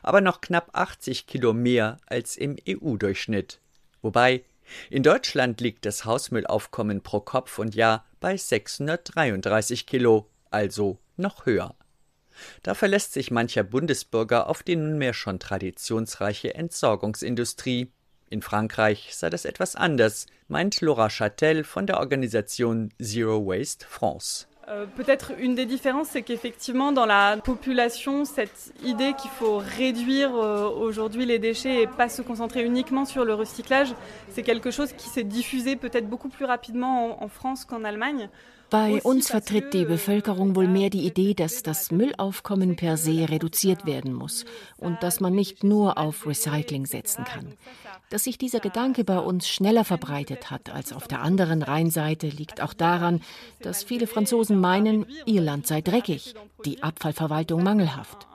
aber 0.03 0.21
noch 0.21 0.41
knapp 0.41 0.69
80 0.73 1.25
Kilo 1.25 1.53
mehr 1.53 1.97
als 2.05 2.37
im 2.37 2.55
EU-Durchschnitt. 2.67 3.59
Wobei, 4.01 4.43
in 4.89 5.03
Deutschland 5.03 5.59
liegt 5.59 5.85
das 5.85 6.05
Hausmüllaufkommen 6.05 7.01
pro 7.01 7.19
Kopf 7.19 7.59
und 7.59 7.75
Jahr 7.75 8.05
bei 8.19 8.37
633 8.37 9.85
Kilo, 9.85 10.29
also 10.49 10.99
noch 11.17 11.45
höher. 11.45 11.75
Da 12.63 12.73
verlässt 12.73 13.13
sich 13.13 13.31
mancher 13.31 13.63
Bundesbürger 13.63 14.47
auf 14.47 14.63
die 14.63 14.75
nunmehr 14.75 15.13
schon 15.13 15.39
traditionsreiche 15.39 16.53
Entsorgungsindustrie. 16.55 17.91
In 18.31 18.41
Frankreich 18.41 19.09
sei 19.13 19.29
das 19.29 19.43
etwas 19.43 19.75
anders, 19.75 20.25
meint 20.47 20.79
Laura 20.79 21.09
Châtel 21.09 21.65
von 21.65 21.85
der 21.85 21.99
Organisation 21.99 22.89
Zero 22.97 23.45
Waste 23.45 23.83
France. 23.83 24.47
Euh, 24.69 24.85
peut-être 24.85 25.33
une 25.37 25.53
des 25.53 25.65
différences, 25.65 26.07
c'est 26.11 26.21
qu'effectivement, 26.21 26.93
dans 26.93 27.05
la 27.05 27.35
population, 27.43 28.23
cette 28.23 28.73
idée 28.85 29.13
qu'il 29.21 29.31
faut 29.31 29.57
réduire 29.57 30.33
euh, 30.33 30.69
aujourd'hui 30.69 31.25
les 31.25 31.39
déchets 31.39 31.81
et 31.81 31.87
pas 31.87 32.07
se 32.07 32.21
concentrer 32.21 32.63
uniquement 32.63 33.03
sur 33.03 33.25
le 33.25 33.33
recyclage, 33.33 33.93
c'est 34.29 34.43
quelque 34.43 34.71
chose 34.71 34.93
qui 34.93 35.09
s'est 35.09 35.25
diffusé 35.25 35.75
peut-être 35.75 36.07
beaucoup 36.07 36.29
plus 36.29 36.45
rapidement 36.45 37.21
en, 37.21 37.25
en 37.25 37.27
France 37.27 37.65
qu'en 37.65 37.83
Allemagne. 37.83 38.29
Bei 38.71 39.01
uns 39.01 39.27
vertritt 39.27 39.73
die 39.73 39.83
Bevölkerung 39.83 40.55
wohl 40.55 40.69
mehr 40.69 40.89
die 40.89 41.05
Idee, 41.05 41.33
dass 41.33 41.61
das 41.61 41.91
Müllaufkommen 41.91 42.77
per 42.77 42.95
se 42.95 43.27
reduziert 43.27 43.85
werden 43.85 44.13
muss 44.13 44.45
und 44.77 45.03
dass 45.03 45.19
man 45.19 45.35
nicht 45.35 45.65
nur 45.65 45.97
auf 45.97 46.25
Recycling 46.25 46.85
setzen 46.85 47.25
kann. 47.25 47.57
Dass 48.09 48.23
sich 48.23 48.37
dieser 48.37 48.61
Gedanke 48.61 49.03
bei 49.03 49.19
uns 49.19 49.49
schneller 49.49 49.83
verbreitet 49.83 50.51
hat 50.51 50.69
als 50.69 50.93
auf 50.93 51.09
der 51.09 51.21
anderen 51.21 51.63
Rheinseite, 51.63 52.27
liegt 52.29 52.61
auch 52.61 52.73
daran, 52.73 53.19
dass 53.59 53.83
viele 53.83 54.07
Franzosen 54.07 54.57
meinen, 54.57 55.05
ihr 55.25 55.41
Land 55.41 55.67
sei 55.67 55.81
dreckig, 55.81 56.33
die 56.63 56.81
Abfallverwaltung 56.81 57.61
mangelhaft. 57.63 58.25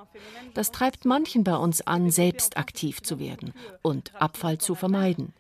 Das 0.53 0.71
treibt 0.71 1.07
manchen 1.07 1.45
bei 1.45 1.57
uns 1.57 1.87
an, 1.87 2.11
selbst 2.11 2.59
aktiv 2.59 3.01
zu 3.01 3.19
werden 3.19 3.55
und 3.81 4.15
Abfall 4.21 4.59
zu 4.59 4.75
vermeiden. 4.75 5.33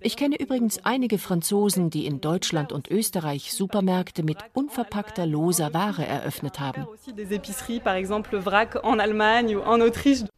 Ich 0.00 0.16
kenne 0.16 0.38
übrigens 0.38 0.84
einige 0.84 1.18
Franzosen, 1.18 1.90
die 1.90 2.06
in 2.06 2.20
Deutschland 2.20 2.72
und 2.72 2.90
Österreich 2.90 3.52
Supermärkte 3.52 4.22
mit 4.22 4.38
unverpackter 4.52 5.26
loser 5.26 5.72
Ware 5.74 6.06
eröffnet 6.06 6.60
haben. 6.60 6.86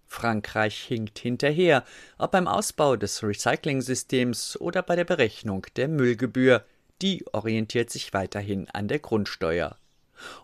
Frankreich 0.08 0.78
hinkt 0.78 1.18
hinterher, 1.18 1.84
ob 2.18 2.30
beim 2.30 2.48
Ausbau 2.48 2.96
des 2.96 3.22
Recycling-Systems 3.22 4.60
oder 4.60 4.82
bei 4.82 4.96
der 4.96 5.04
Berechnung 5.04 5.66
der 5.76 5.88
Müllgebühr. 5.88 6.64
Die 7.02 7.24
orientiert 7.32 7.90
sich 7.90 8.14
weiterhin 8.14 8.68
an 8.70 8.88
der 8.88 9.00
Grundsteuer. 9.00 9.76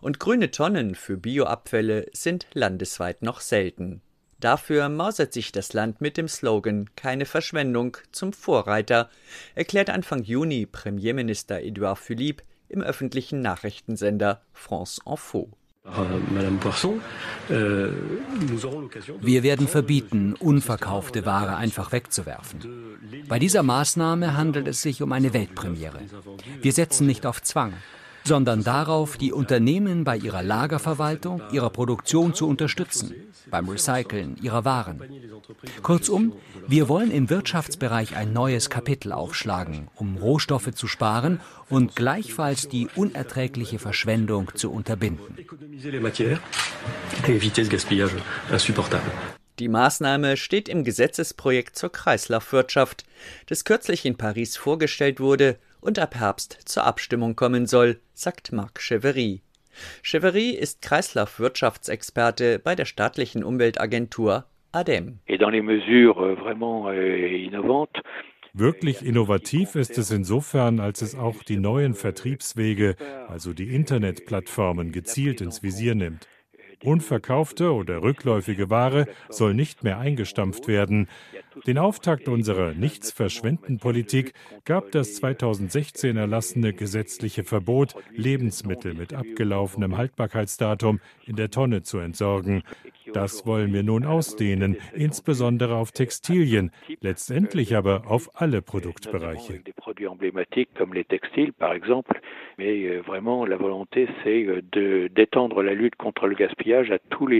Und 0.01 0.19
grüne 0.19 0.51
Tonnen 0.51 0.93
für 0.93 1.17
Bioabfälle 1.17 2.05
sind 2.13 2.45
landesweit 2.53 3.23
noch 3.23 3.41
selten. 3.41 4.01
Dafür 4.43 4.89
mausert 4.89 5.31
sich 5.31 5.53
das 5.53 5.71
Land 5.71 6.01
mit 6.01 6.17
dem 6.17 6.27
Slogan 6.27 6.89
Keine 6.97 7.25
Verschwendung 7.25 7.95
zum 8.11 8.33
Vorreiter, 8.33 9.09
erklärt 9.55 9.89
Anfang 9.89 10.21
Juni 10.21 10.65
Premierminister 10.65 11.61
Edouard 11.61 11.97
Philippe 11.97 12.43
im 12.67 12.81
öffentlichen 12.81 13.39
Nachrichtensender 13.39 14.41
France 14.51 14.99
Info. 15.05 15.49
Wir 19.21 19.43
werden 19.43 19.67
verbieten, 19.69 20.33
unverkaufte 20.33 21.25
Ware 21.25 21.55
einfach 21.55 21.93
wegzuwerfen. 21.93 22.99
Bei 23.29 23.39
dieser 23.39 23.63
Maßnahme 23.63 24.35
handelt 24.35 24.67
es 24.67 24.81
sich 24.81 25.01
um 25.01 25.13
eine 25.13 25.33
Weltpremiere. 25.33 26.01
Wir 26.61 26.73
setzen 26.73 27.07
nicht 27.07 27.25
auf 27.25 27.41
Zwang 27.41 27.73
sondern 28.23 28.63
darauf, 28.63 29.17
die 29.17 29.33
Unternehmen 29.33 30.03
bei 30.03 30.17
ihrer 30.17 30.43
Lagerverwaltung, 30.43 31.41
ihrer 31.51 31.69
Produktion 31.69 32.33
zu 32.33 32.47
unterstützen, 32.47 33.13
beim 33.49 33.67
Recyceln 33.67 34.37
ihrer 34.41 34.65
Waren. 34.65 35.01
Kurzum, 35.81 36.33
wir 36.67 36.87
wollen 36.89 37.11
im 37.11 37.29
Wirtschaftsbereich 37.29 38.15
ein 38.15 38.33
neues 38.33 38.69
Kapitel 38.69 39.11
aufschlagen, 39.11 39.89
um 39.95 40.17
Rohstoffe 40.17 40.73
zu 40.73 40.87
sparen 40.87 41.39
und 41.69 41.95
gleichfalls 41.95 42.69
die 42.69 42.87
unerträgliche 42.95 43.79
Verschwendung 43.79 44.51
zu 44.55 44.71
unterbinden. 44.71 45.37
Die 49.59 49.67
Maßnahme 49.67 50.35
steht 50.35 50.67
im 50.67 50.83
Gesetzesprojekt 50.83 51.77
zur 51.77 51.91
Kreislaufwirtschaft, 51.91 53.05
das 53.47 53.65
kürzlich 53.65 54.05
in 54.05 54.17
Paris 54.17 54.57
vorgestellt 54.57 55.19
wurde 55.19 55.59
und 55.83 55.99
ab 55.99 56.15
Herbst 56.15 56.57
zur 56.65 56.85
Abstimmung 56.85 57.35
kommen 57.35 57.67
soll, 57.67 57.99
sagt 58.13 58.51
Marc 58.51 58.79
Chevery. 58.79 59.41
Chevery 60.01 60.51
ist 60.51 60.81
Kreislaufwirtschaftsexperte 60.81 62.59
bei 62.59 62.75
der 62.75 62.85
staatlichen 62.85 63.43
Umweltagentur 63.43 64.45
ADEM. 64.71 65.19
Euh, 65.27 65.35
euh, 65.35 66.35
Wirklich 68.53 69.05
innovativ 69.05 69.75
ist 69.75 69.97
es 69.97 70.11
insofern, 70.11 70.79
als 70.79 71.01
es 71.01 71.15
auch 71.15 71.41
die 71.43 71.57
neuen 71.57 71.95
Vertriebswege, 71.95 72.95
also 73.27 73.53
die 73.53 73.73
Internetplattformen, 73.73 74.91
gezielt 74.91 75.41
ins 75.41 75.63
Visier 75.63 75.95
nimmt. 75.95 76.27
Unverkaufte 76.83 77.73
oder 77.73 78.01
rückläufige 78.01 78.69
Ware 78.69 79.07
soll 79.29 79.53
nicht 79.53 79.83
mehr 79.83 79.99
eingestampft 79.99 80.67
werden. 80.67 81.07
Den 81.67 81.77
Auftakt 81.77 82.27
unserer 82.27 82.73
Nichtsverschwenden-Politik 82.73 84.33
gab 84.65 84.91
das 84.91 85.15
2016 85.15 86.17
erlassene 86.17 86.73
gesetzliche 86.73 87.43
Verbot, 87.43 87.95
Lebensmittel 88.11 88.93
mit 88.93 89.13
abgelaufenem 89.13 89.97
Haltbarkeitsdatum 89.97 90.99
in 91.25 91.35
der 91.35 91.49
Tonne 91.49 91.83
zu 91.83 91.99
entsorgen. 91.99 92.63
Das 93.13 93.45
wollen 93.45 93.73
wir 93.73 93.83
nun 93.83 94.05
ausdehnen, 94.05 94.77
insbesondere 94.93 95.75
auf 95.75 95.91
Textilien, 95.91 96.71
letztendlich 97.01 97.75
aber 97.75 98.07
auf 98.07 98.29
alle 98.33 98.61
Produktbereiche. 98.61 99.61
Mais 100.33 100.45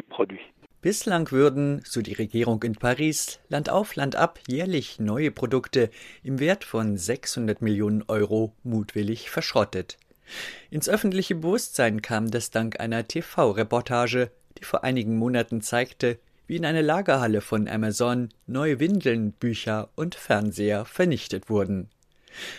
produits. 0.10 0.53
Bislang 0.84 1.32
würden, 1.32 1.82
so 1.86 2.02
die 2.02 2.12
Regierung 2.12 2.62
in 2.62 2.74
Paris, 2.74 3.40
Land 3.48 3.70
auf 3.70 3.96
Land 3.96 4.18
ab 4.18 4.38
jährlich 4.50 5.00
neue 5.00 5.32
Produkte 5.32 5.90
im 6.24 6.42
Wert 6.42 6.66
von 6.66 6.98
600 6.98 7.62
Millionen 7.62 8.04
Euro 8.10 8.54
mutwillig 8.64 9.30
verschrottet. 9.30 9.98
Ins 10.72 10.90
öffentliche 10.90 11.36
Bewusstsein 11.36 12.02
kam 12.02 12.30
das 12.30 12.52
dank 12.52 12.82
einer 12.82 13.08
TV-Reportage, 13.08 14.30
die 14.60 14.66
vor 14.66 14.84
einigen 14.84 15.18
Monaten 15.18 15.62
zeigte, 15.62 16.20
wie 16.48 16.58
in 16.58 16.66
einer 16.66 16.82
Lagerhalle 16.82 17.40
von 17.40 17.70
Amazon 17.70 18.28
neue 18.46 18.82
Windeln, 18.82 19.32
Bücher 19.32 19.88
und 19.96 20.16
Fernseher 20.16 20.84
vernichtet 20.84 21.50
wurden. 21.50 21.88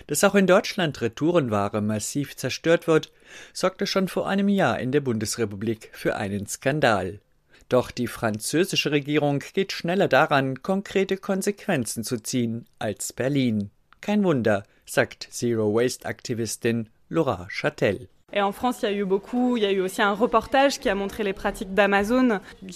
Dass 0.06 0.24
auch 0.24 0.34
in 0.34 0.46
Deutschland 0.46 1.02
Retourenware 1.02 1.82
massiv 1.82 2.36
zerstört 2.36 2.86
wird, 2.86 3.12
sorgte 3.52 3.86
schon 3.86 4.08
vor 4.08 4.26
einem 4.26 4.48
Jahr 4.48 4.80
in 4.80 4.92
der 4.92 5.02
Bundesrepublik 5.02 5.90
für 5.92 6.16
einen 6.16 6.46
Skandal. 6.46 7.20
Doch 7.68 7.90
die 7.90 8.06
französische 8.06 8.90
Regierung 8.92 9.42
geht 9.52 9.72
schneller 9.72 10.08
daran, 10.08 10.62
konkrete 10.62 11.16
Konsequenzen 11.16 12.04
zu 12.04 12.22
ziehen 12.22 12.66
als 12.78 13.12
Berlin. 13.12 13.70
Kein 14.00 14.22
Wunder, 14.22 14.64
sagt 14.84 15.28
Zero 15.30 15.74
Waste 15.74 16.06
Aktivistin 16.06 16.88
Laura 17.08 17.48
Châtel. 17.50 18.08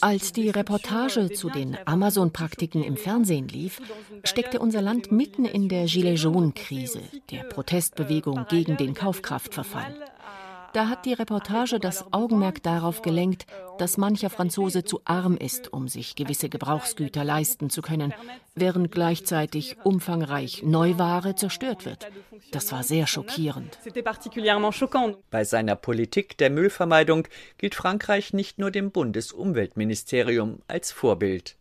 Als 0.01 0.33
die 0.33 0.51
Reportage 0.51 1.31
zu 1.31 1.51
den 1.51 1.79
Amazon-Praktiken 1.85 2.85
im 2.85 2.97
Fernsehen 2.97 3.49
lief, 3.49 3.81
steckte 4.23 4.61
unser 4.61 4.83
Land 4.83 5.11
mitten 5.11 5.45
in 5.45 5.69
der 5.69 5.87
Gilets 5.87 6.23
jaunes-Krise, 6.23 7.03
der 7.31 7.43
Protestbewegung 7.45 8.47
gegen 8.49 8.77
den 8.77 8.95
Kaufkraftverfall. 8.95 9.97
Da 10.75 10.89
hat 10.89 11.07
die 11.07 11.15
Reportage 11.15 11.81
das 11.81 12.13
Augenmerk 12.13 12.63
darauf 12.63 13.03
gelenkt, 13.03 13.47
dass 13.79 13.97
mancher 13.97 14.29
Franzose 14.29 14.85
zu 14.85 15.01
arm 15.05 15.37
ist, 15.37 15.73
um 15.73 15.89
sich 15.89 16.15
gewisse 16.15 16.49
Gebrauchsgüter 16.49 17.25
leisten 17.25 17.71
zu 17.71 17.81
können, 17.81 18.13
während 18.55 18.93
gleichzeitig 18.93 19.77
umfangreich 19.85 20.63
Neuware 20.63 21.35
zerstört 21.37 21.87
wird. 21.87 22.09
Das 22.53 22.71
war 22.73 22.83
sehr 22.83 23.07
schockierend. 23.07 23.79
Bei 25.31 25.45
seiner 25.45 25.77
Politik 25.77 26.39
der 26.39 26.51
Müllvermeidung 26.51 27.27
gilt 27.57 27.75
Frankreich 27.75 28.33
nicht 28.33 28.59
nur 28.59 28.71
dem 28.71 28.91
Bundesumweltministerium 28.91 30.61
als 30.69 30.93
Vorbild. 30.93 31.57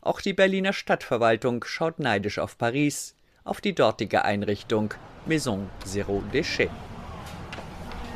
Auch 0.00 0.20
die 0.20 0.32
Berliner 0.32 0.72
Stadtverwaltung 0.72 1.64
schaut 1.64 2.00
neidisch 2.00 2.38
auf 2.38 2.58
Paris, 2.58 3.14
auf 3.44 3.60
die 3.60 3.74
dortige 3.74 4.24
Einrichtung 4.24 4.94
Maison 5.26 5.68
Zéro 5.84 6.22
Déchet. 6.32 6.70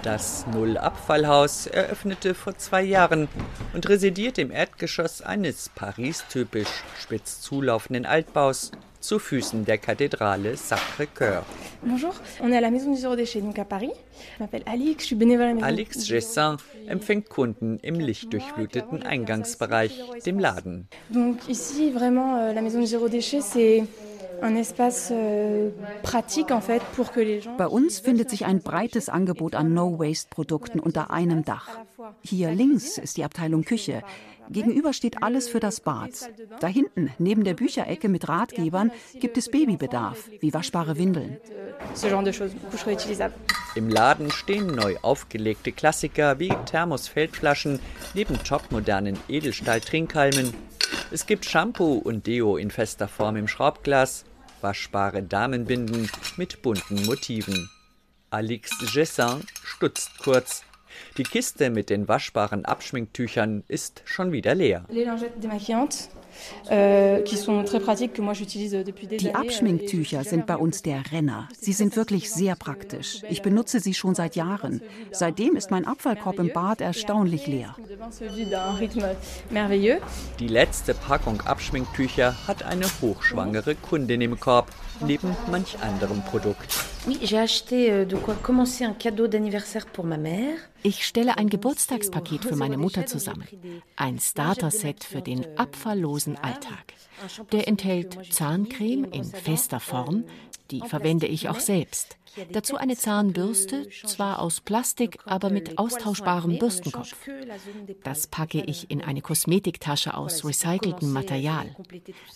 Das 0.03 0.45
Null-Abfallhaus 0.53 1.69
eröffnete 1.69 2.35
vor 2.35 2.59
zwei 2.59 2.83
Jahren 2.83 3.29
und 3.73 3.89
residiert 3.89 4.37
im 4.37 4.51
Erdgeschoss 4.51 5.23
eines 5.23 5.69
Paris-typisch 5.77 6.83
spitz 7.01 7.41
zulaufenden 7.41 8.05
Altbaus 8.05 8.73
zu 8.99 9.21
Füßen 9.21 9.65
der 9.65 9.79
Kathedrale 9.79 10.57
Sacré-Cœur. 10.57 11.45
Bonjour, 11.83 12.15
on 12.41 12.51
est 12.51 12.57
à 12.57 12.61
la 12.61 12.73
Maison 12.73 12.93
du 12.93 13.01
Zéro 13.01 13.15
Déchet, 13.15 13.41
donc 13.43 13.59
à 13.61 13.65
Paris. 13.65 13.93
Je 14.37 14.43
m'appelle 14.43 14.63
Alix, 14.67 15.05
je 15.05 15.07
suis 15.07 15.17
bénévole 15.17 15.45
à 15.45 15.49
la 15.49 15.55
Maison. 15.55 15.67
Alix 15.67 16.05
Gessin 16.07 16.57
empfängt 16.91 17.29
Kunden 17.29 17.79
im 17.85 18.01
lichtdurchfluteten 18.01 19.05
Eingangsbereich, 19.05 20.01
dem 20.27 20.41
Laden. 20.41 20.89
Donc 21.11 21.49
ici, 21.49 21.93
vraiment, 21.93 22.39
euh, 22.39 22.53
la 22.53 22.63
Maison 22.63 22.81
du 22.81 22.87
Zéro 22.87 23.09
Déchet, 23.09 23.41
c'est 23.41 23.85
Bei 27.59 27.67
uns 27.69 28.01
findet 28.01 28.29
sich 28.29 28.45
ein 28.45 28.61
breites 28.61 29.09
Angebot 29.09 29.55
an 29.55 29.73
No-Waste-Produkten 29.73 30.81
unter 30.81 31.13
einem 31.13 31.45
Dach. 31.45 31.69
Hier 32.23 32.51
links 32.51 32.99
ist 32.99 33.17
die 33.19 33.25
Abteilung 33.25 33.63
Küche. 33.63 34.03
Gegenüber 34.51 34.93
steht 34.93 35.23
alles 35.23 35.49
für 35.49 35.61
das 35.61 35.79
Bad. 35.79 36.11
Da 36.59 36.67
hinten, 36.67 37.13
neben 37.19 37.45
der 37.45 37.55
Bücherecke 37.55 38.09
mit 38.09 38.29
Ratgebern, 38.29 38.91
gibt 39.21 39.39
es 39.39 39.49
Babybedarf, 39.49 40.29
wie 40.41 40.53
waschbare 40.53 40.99
Windeln. 40.99 41.39
Im 43.77 43.89
Laden 43.89 44.31
stehen 44.33 44.67
neu 44.67 44.97
aufgelegte 45.03 45.71
Klassiker 45.71 46.41
wie 46.41 46.53
Thermosfeldflaschen 46.67 47.79
neben 48.15 48.43
topmodernen 48.43 49.21
Edelstahl-Trinkhalmen. 49.29 50.53
Es 51.13 51.27
gibt 51.27 51.45
Shampoo 51.45 51.99
und 51.99 52.27
Deo 52.27 52.57
in 52.57 52.71
fester 52.71 53.07
Form 53.07 53.37
im 53.37 53.47
Schraubglas, 53.47 54.25
waschbare 54.63 55.23
Damenbinden 55.23 56.11
mit 56.37 56.63
bunten 56.63 57.05
Motiven. 57.07 57.71
Alix 58.31 58.71
Gessin 58.93 59.45
stutzt 59.63 60.19
kurz. 60.19 60.65
Die 61.17 61.23
Kiste 61.23 61.71
mit 61.71 61.91
den 61.91 62.09
waschbaren 62.09 62.65
Abschminktüchern 62.65 63.65
ist 63.69 64.03
schon 64.05 64.33
wieder 64.33 64.55
leer. 64.55 64.85
Euh, 64.89 65.17
Die 69.21 69.35
Abschminktücher 69.35 70.25
sind 70.25 70.47
bei 70.47 70.57
uns 70.57 70.83
der 70.83 71.03
Renner. 71.13 71.49
Sie 71.59 71.73
sind 71.73 71.97
wirklich 71.97 72.31
sehr 72.31 72.57
praktisch. 72.57 73.23
Ich 73.29 73.43
benutze 73.43 73.81
sie 73.81 73.95
schon 73.95 74.15
seit 74.15 74.37
Jahren. 74.37 74.83
Seitdem 75.11 75.57
ist 75.57 75.71
mein 75.71 75.87
Abfallkorb 75.87 76.39
im 76.39 76.53
Bad 76.53 76.81
erstaunlich 76.81 77.47
leer. 77.47 77.75
Die 80.39 80.49
letzte 80.49 80.95
Packung 80.95 81.41
Abschminktücher 81.41 82.47
hat 82.47 82.63
eine 82.63 82.87
hochschwangere 83.01 83.75
Kundin 83.75 84.21
im 84.21 84.39
Korb, 84.39 84.69
neben 85.01 85.37
manch 85.51 85.77
anderem 85.81 86.23
Produkt. 86.23 86.73
Euh, 87.07 88.07
ich 90.83 91.07
stelle 91.07 91.39
ein 91.39 91.49
Geburtstagspaket 91.49 92.45
für 92.45 92.57
meine 92.57 92.79
Mutter 92.79 93.07
zusammen. 93.07 93.47
Ein 93.97 94.19
Starter-Set 94.19 95.05
für 95.05 95.23
den 95.23 95.59
abfalllosen 95.59 96.37
Alltag. 96.37 96.95
Der 97.53 97.69
enthält 97.69 98.19
Zahncreme 98.33 99.05
in 99.05 99.25
fester 99.25 99.81
Form, 99.81 100.25
die 100.71 100.81
verwende 100.81 101.27
ich 101.27 101.49
auch 101.49 101.61
selbst. 101.61 102.17
Dazu 102.51 102.77
eine 102.77 102.97
Zahnbürste, 102.97 103.89
zwar 104.07 104.41
aus 104.41 104.61
Plastik, 104.61 105.19
aber 105.27 105.51
mit 105.51 105.77
austauschbarem 105.79 106.59
Bürstenkopf. 106.59 107.15
Das 108.05 108.27
packe 108.27 108.63
ich 108.63 108.91
in 108.91 109.03
eine 109.03 109.21
Kosmetiktasche 109.21 110.17
aus 110.17 110.45
recyceltem 110.45 111.13
Material. 111.13 111.77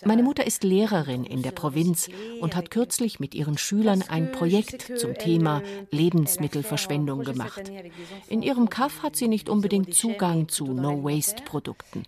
Meine 0.05 0.21
Mutter 0.21 0.45
ist 0.45 0.63
Lehrerin 0.63 1.23
in 1.23 1.41
der 1.41 1.51
Provinz 1.51 2.09
und 2.41 2.55
hat 2.55 2.69
kürzlich 2.69 3.19
mit 3.19 3.33
ihren 3.33 3.57
Schülern 3.57 4.03
ein 4.07 4.31
Projekt 4.31 4.99
zum 4.99 5.15
Thema 5.15 5.63
Lebensmittelverschwendung 5.89 7.23
gemacht. 7.23 7.71
In 8.27 8.36
ihrem 8.41 8.69
Kaff 8.69 9.03
hat 9.03 9.15
sie 9.15 9.27
nicht 9.27 9.49
unbedingt 9.49 9.93
Zugang 9.93 10.49
zu 10.49 10.65
No-Waste-Produkten. 10.65 12.03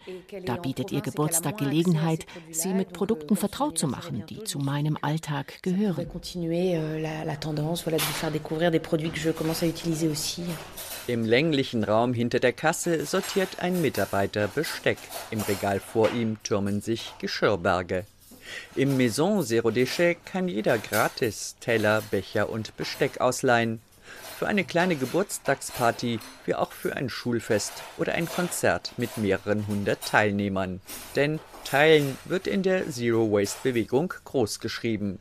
Da 0.45 0.55
bietet 0.55 0.91
ihr 0.91 1.01
Geburtstag 1.01 1.57
Gelegenheit, 1.57 2.25
sie 2.51 2.73
mit 2.73 2.93
Produkten 2.93 3.35
vertraut 3.35 3.77
zu 3.77 3.87
machen, 3.87 4.23
die 4.29 4.43
zu 4.43 4.59
meinem 4.59 4.97
Alltag 5.01 5.61
gehören 5.61 6.07
aussi. 10.09 10.43
Im 11.07 11.25
länglichen 11.25 11.83
Raum 11.83 12.13
hinter 12.13 12.39
der 12.39 12.53
Kasse 12.53 13.05
sortiert 13.05 13.59
ein 13.59 13.81
Mitarbeiter 13.81 14.47
Besteck. 14.47 14.97
Im 15.31 15.41
Regal 15.41 15.79
vor 15.79 16.11
ihm 16.11 16.37
türmen 16.43 16.81
sich 16.81 17.13
Geschirrberge. 17.19 18.05
Im 18.75 18.97
Maison 18.97 19.43
Zero 19.43 19.69
Déchet 19.69 20.17
kann 20.25 20.47
jeder 20.47 20.77
gratis 20.77 21.55
Teller, 21.59 22.01
Becher 22.09 22.49
und 22.49 22.75
Besteck 22.77 23.21
ausleihen. 23.21 23.79
Für 24.39 24.47
eine 24.47 24.63
kleine 24.63 24.95
Geburtstagsparty 24.95 26.21
wie 26.45 26.55
auch 26.55 26.71
für 26.71 26.95
ein 26.95 27.09
Schulfest 27.09 27.73
oder 27.97 28.13
ein 28.13 28.25
Konzert 28.25 28.93
mit 28.95 29.17
mehreren 29.17 29.67
hundert 29.67 30.01
Teilnehmern. 30.05 30.79
Denn 31.17 31.41
Teilen 31.65 32.17
wird 32.23 32.47
in 32.47 32.63
der 32.63 32.89
Zero 32.89 33.29
Waste 33.33 33.59
Bewegung 33.63 34.13
großgeschrieben. 34.23 35.19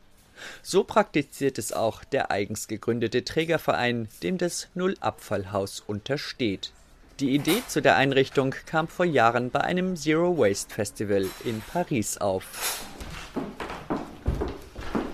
So 0.63 0.85
praktiziert 0.85 1.57
es 1.57 1.73
auch 1.73 2.05
der 2.05 2.31
eigens 2.31 2.69
gegründete 2.69 3.25
Trägerverein, 3.25 4.07
dem 4.23 4.37
das 4.37 4.69
Null-Abfallhaus 4.73 5.83
untersteht. 5.85 6.71
Die 7.19 7.35
Idee 7.35 7.61
zu 7.67 7.81
der 7.81 7.97
Einrichtung 7.97 8.55
kam 8.67 8.87
vor 8.87 9.05
Jahren 9.05 9.51
bei 9.51 9.59
einem 9.59 9.97
Zero 9.97 10.37
Waste 10.37 10.73
Festival 10.73 11.25
in 11.43 11.61
Paris 11.73 12.19
auf. 12.19 12.85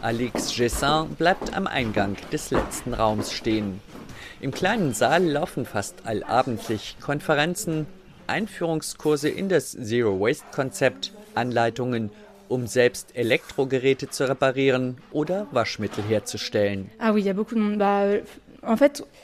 Alix 0.03 0.55
Gessin 0.55 1.15
bleibt 1.17 1.55
am 1.55 1.65
Eingang 1.65 2.15
des 2.31 2.51
letzten 2.51 2.93
Raums 2.93 3.33
stehen. 3.33 3.81
Im 4.41 4.51
kleinen 4.51 4.93
Saal 4.93 5.23
laufen 5.23 5.65
fast 5.65 6.05
allabendlich 6.05 6.97
Konferenzen, 6.99 7.87
Einführungskurse 8.27 9.29
in 9.29 9.49
das 9.49 9.71
Zero 9.71 10.19
Waste 10.19 10.45
Konzept, 10.51 11.13
Anleitungen 11.35 12.11
um 12.47 12.67
selbst 12.67 13.15
Elektrogeräte 13.15 14.09
zu 14.09 14.27
reparieren 14.29 14.97
oder 15.11 15.47
Waschmittel 15.51 16.03
herzustellen. 16.03 16.91
Ah 16.99 17.13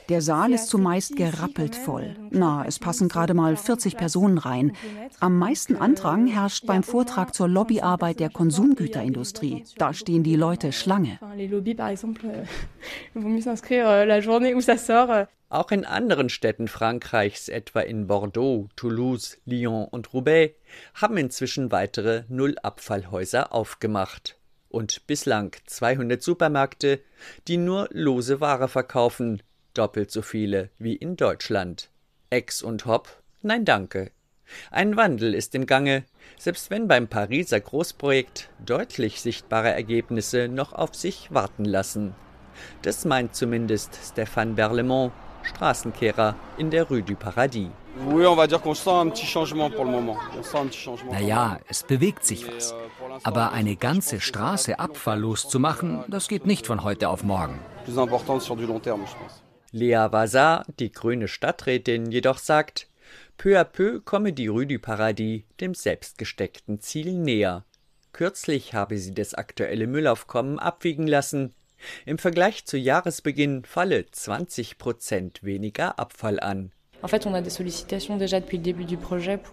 der 0.08 0.22
Saal 0.22 0.52
ist 0.52 0.68
zumeist 0.68 1.16
gerappelt 1.16 1.74
voll. 1.76 2.16
Na, 2.30 2.64
es 2.66 2.78
passen 2.78 3.08
gerade 3.08 3.34
mal 3.34 3.56
40 3.56 3.96
Personen 3.96 4.38
rein. 4.38 4.72
Am 5.20 5.38
meisten 5.38 5.76
Andrang 5.76 6.26
herrscht 6.26 6.66
beim 6.66 6.82
Vortrag 6.82 7.34
zur 7.34 7.48
Lobbyarbeit 7.48 8.20
der 8.20 8.30
Konsumgüterindustrie. 8.30 9.64
Da 9.78 9.92
stehen 9.92 10.22
die 10.22 10.36
Leute 10.36 10.72
Schlange. 10.72 11.18
Auch 15.48 15.70
in 15.70 15.84
anderen 15.84 16.30
Städten 16.30 16.66
Frankreichs, 16.66 17.48
etwa 17.48 17.80
in 17.80 18.06
Bordeaux, 18.06 18.68
Toulouse, 18.74 19.36
Lyon 19.44 19.86
und 19.90 20.14
Roubaix, 20.14 20.54
haben 20.94 21.18
inzwischen 21.18 21.70
weitere 21.70 22.22
Nullabfallhäuser 22.28 23.52
aufgemacht. 23.52 24.38
Und 24.72 25.06
bislang 25.06 25.54
200 25.66 26.22
Supermärkte, 26.22 27.00
die 27.46 27.58
nur 27.58 27.90
lose 27.92 28.40
Ware 28.40 28.68
verkaufen, 28.68 29.42
doppelt 29.74 30.10
so 30.10 30.22
viele 30.22 30.70
wie 30.78 30.96
in 30.96 31.16
Deutschland. 31.16 31.90
Ex 32.30 32.62
und 32.62 32.86
Hop? 32.86 33.22
Nein, 33.42 33.66
danke. 33.66 34.12
Ein 34.70 34.96
Wandel 34.96 35.34
ist 35.34 35.54
im 35.54 35.66
Gange, 35.66 36.04
selbst 36.38 36.70
wenn 36.70 36.88
beim 36.88 37.06
Pariser 37.06 37.60
Großprojekt 37.60 38.48
deutlich 38.64 39.20
sichtbare 39.20 39.70
Ergebnisse 39.70 40.48
noch 40.48 40.72
auf 40.72 40.94
sich 40.94 41.30
warten 41.30 41.66
lassen. 41.66 42.14
Das 42.80 43.04
meint 43.04 43.34
zumindest 43.34 43.98
Stéphane 44.02 44.54
Berlemont, 44.54 45.12
Straßenkehrer 45.42 46.34
in 46.56 46.70
der 46.70 46.84
Rue 46.84 47.02
du 47.02 47.14
Paradis. 47.14 47.68
Naja, 51.10 51.60
es 51.68 51.82
bewegt 51.82 52.24
sich 52.24 52.46
was. 52.48 52.74
Aber 53.22 53.52
eine 53.52 53.76
ganze 53.76 54.20
Straße 54.20 54.78
abfalllos 54.78 55.48
zu 55.48 55.58
machen, 55.58 56.04
das 56.08 56.28
geht 56.28 56.46
nicht 56.46 56.66
von 56.66 56.82
heute 56.82 57.08
auf 57.08 57.22
morgen. 57.22 57.58
Lea 59.72 60.08
Vazar, 60.10 60.66
die 60.78 60.92
grüne 60.92 61.28
Stadträtin, 61.28 62.10
jedoch 62.10 62.38
sagt, 62.38 62.88
peu 63.38 63.58
à 63.58 63.64
peu 63.64 64.00
komme 64.00 64.32
die 64.32 64.48
Rue 64.48 64.66
du 64.66 64.78
Paradis 64.78 65.44
dem 65.60 65.74
selbstgesteckten 65.74 66.80
Ziel 66.80 67.14
näher. 67.14 67.64
Kürzlich 68.12 68.74
habe 68.74 68.98
sie 68.98 69.14
das 69.14 69.34
aktuelle 69.34 69.86
Müllaufkommen 69.86 70.58
abwiegen 70.58 71.06
lassen. 71.06 71.54
Im 72.04 72.18
Vergleich 72.18 72.66
zu 72.66 72.76
Jahresbeginn 72.76 73.64
falle 73.64 74.10
20 74.10 74.78
Prozent 74.78 75.42
weniger 75.42 75.98
Abfall 75.98 76.38
an. 76.38 76.72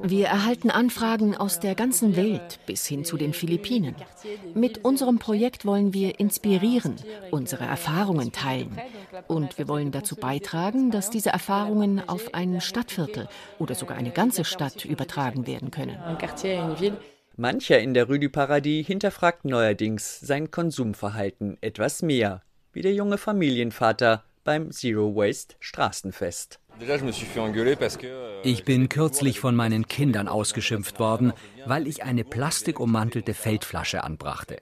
Wir 0.02 0.28
erhalten 0.28 0.70
Anfragen 0.70 1.36
aus 1.36 1.60
der 1.60 1.76
ganzen 1.76 2.16
Welt 2.16 2.60
bis 2.66 2.86
hin 2.86 3.06
zu 3.06 3.18
den 3.18 3.34
Philippinen. 3.34 3.96
Mit 4.54 4.86
unserem 4.86 5.20
Projekt 5.20 5.66
wollen 5.66 5.94
wir 5.94 6.20
inspirieren, 6.20 6.96
unsere 7.32 7.66
Erfahrungen 7.66 8.32
teilen. 8.32 8.78
Und 9.28 9.58
wir 9.58 9.68
wollen 9.68 9.92
dazu 9.92 10.16
beitragen, 10.16 10.92
dass 10.92 11.10
diese 11.10 11.32
Erfahrungen 11.32 12.08
auf 12.08 12.34
ein 12.34 12.62
Stadtviertel 12.62 13.28
oder 13.58 13.74
sogar 13.76 13.98
eine 13.98 14.12
ganze 14.12 14.46
Stadt 14.46 14.86
übertragen 14.86 15.48
werden 15.48 15.72
können. 15.72 15.98
Mancher 17.36 17.80
in 17.80 17.94
der 17.94 18.08
Rue 18.08 18.20
du 18.20 18.30
Paradis 18.30 18.86
hinterfragt 18.86 19.46
neuerdings 19.46 20.20
sein 20.20 20.52
Konsumverhalten 20.52 21.58
etwas 21.62 22.02
mehr, 22.02 22.42
wie 22.74 22.82
der 22.82 22.94
junge 22.94 23.18
Familienvater 23.18 24.24
beim 24.50 24.72
Zero 24.72 25.16
Waste 25.16 25.54
Straßenfest. 25.60 26.60
Euh, 26.82 28.42
ich 28.42 28.64
bin 28.64 28.90
kürzlich 28.90 29.40
von 29.40 29.56
meinen 29.56 29.88
Kindern 29.88 30.28
ausgeschimpft 30.28 31.00
worden, 31.00 31.34
weil 31.68 31.86
ich 31.86 32.02
eine 32.02 32.24
plastikummantelte 32.24 33.36
Feldflasche 33.36 34.04
anbrachte. 34.04 34.58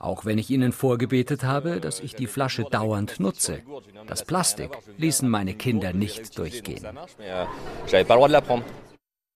Auch 0.00 0.24
wenn 0.24 0.38
ich 0.38 0.50
ihnen 0.50 0.72
vorgebetet 0.72 1.44
habe, 1.44 1.78
dass 1.78 2.00
ich 2.00 2.16
die 2.16 2.26
Flasche 2.26 2.64
dauernd 2.64 3.20
nutze. 3.20 3.62
Das 4.08 4.24
Plastik 4.24 4.76
ließen 4.96 5.28
meine 5.28 5.54
Kinder 5.54 5.92
nicht 5.92 6.36
durchgehen. 6.36 6.84